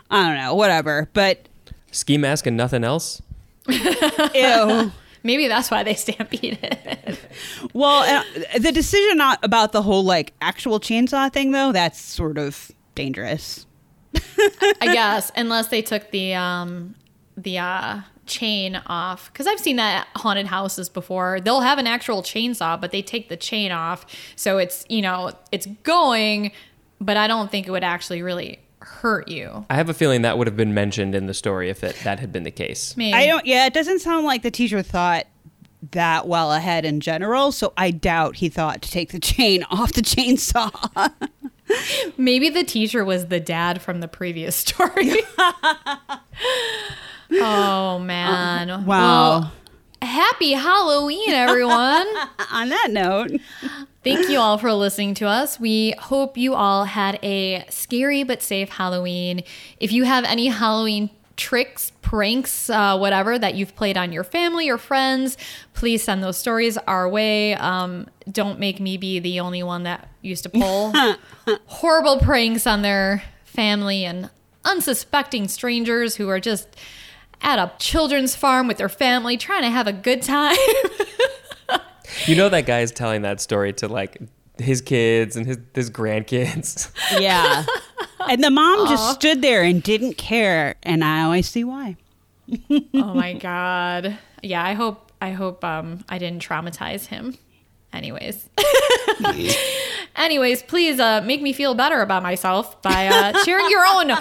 [0.09, 1.09] I don't know, whatever.
[1.13, 1.47] But
[1.91, 3.21] Ski mask and nothing else.
[3.67, 4.91] ew.
[5.26, 7.17] Maybe that's why they stampeded.
[7.74, 12.38] Well, uh, the decision not about the whole like actual chainsaw thing though, that's sort
[12.38, 13.65] of dangerous.
[14.38, 16.93] I guess unless they took the um
[17.36, 21.39] the uh chain off because I've seen that haunted houses before.
[21.41, 24.05] They'll have an actual chainsaw, but they take the chain off,
[24.36, 26.51] so it's you know it's going,
[26.99, 29.65] but I don't think it would actually really hurt you.
[29.69, 32.19] I have a feeling that would have been mentioned in the story if it, that
[32.19, 32.95] had been the case.
[32.97, 33.13] Maybe.
[33.13, 35.28] I don't yeah, it doesn't sound like the teacher thought
[35.91, 39.93] that well ahead in general, so I doubt he thought to take the chain off
[39.93, 41.11] the chainsaw.
[42.17, 45.13] Maybe the teacher was the dad from the previous story.
[47.32, 48.86] oh man!
[48.86, 49.39] wow.
[49.39, 49.51] Well,
[50.01, 52.07] happy Halloween, everyone.
[52.51, 53.32] On that note,
[54.03, 55.61] Thank you all for listening to us.
[55.61, 59.43] We hope you all had a scary but safe Halloween.
[59.80, 64.67] If you have any Halloween tricks, pranks, uh, whatever that you've played on your family
[64.67, 65.38] or friends,
[65.74, 67.55] please send those stories our way.
[67.55, 70.93] Um, don't make me be the only one that used to pull
[71.65, 74.30] horrible pranks on their family and
[74.65, 76.76] unsuspecting strangers who are just
[77.43, 80.57] at a children's farm with their family trying to have a good time.
[82.27, 84.21] You know that guy is telling that story to like
[84.59, 86.91] his kids and his his grandkids.
[87.19, 87.65] yeah.
[88.29, 91.97] And the mom just stood there and didn't care, and I always see why.
[92.69, 94.17] oh my god.
[94.41, 97.35] Yeah, I hope I hope um I didn't traumatize him.
[97.91, 98.47] Anyways.
[100.15, 104.11] Anyways, please uh make me feel better about myself by uh sharing your own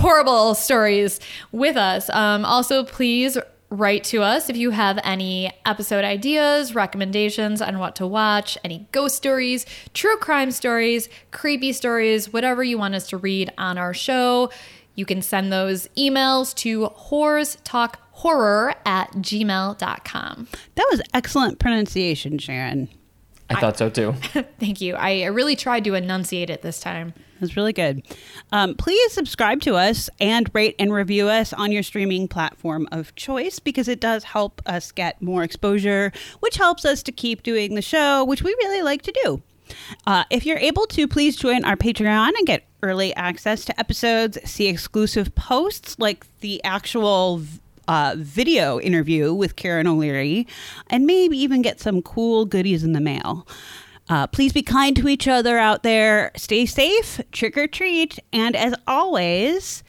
[0.00, 1.20] horrible stories
[1.52, 2.10] with us.
[2.10, 3.38] Um also please
[3.70, 8.88] write to us if you have any episode ideas, recommendations on what to watch, any
[8.92, 13.94] ghost stories, true crime stories, creepy stories, whatever you want us to read on our
[13.94, 14.50] show.
[14.96, 20.48] You can send those emails to horrorstalkhorror at gmail.com.
[20.74, 22.88] That was excellent pronunciation, Sharon.
[23.50, 24.12] I thought so too.
[24.60, 24.94] Thank you.
[24.94, 27.12] I really tried to enunciate it this time.
[27.16, 28.02] It was really good.
[28.52, 33.14] Um, please subscribe to us and rate and review us on your streaming platform of
[33.14, 37.74] choice because it does help us get more exposure, which helps us to keep doing
[37.74, 39.42] the show, which we really like to do.
[40.06, 44.38] Uh, if you're able to, please join our Patreon and get early access to episodes,
[44.48, 47.42] see exclusive posts like the actual
[47.90, 50.46] uh, video interview with Karen O'Leary,
[50.90, 53.48] and maybe even get some cool goodies in the mail.
[54.08, 56.30] Uh, please be kind to each other out there.
[56.36, 59.82] Stay safe, trick or treat, and as always,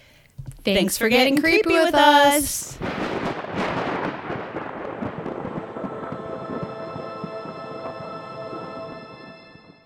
[0.64, 2.80] Thanks, for getting, creepy, with us.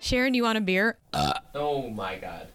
[0.00, 0.96] Sharon, you want a beer?
[1.54, 2.48] Oh my god.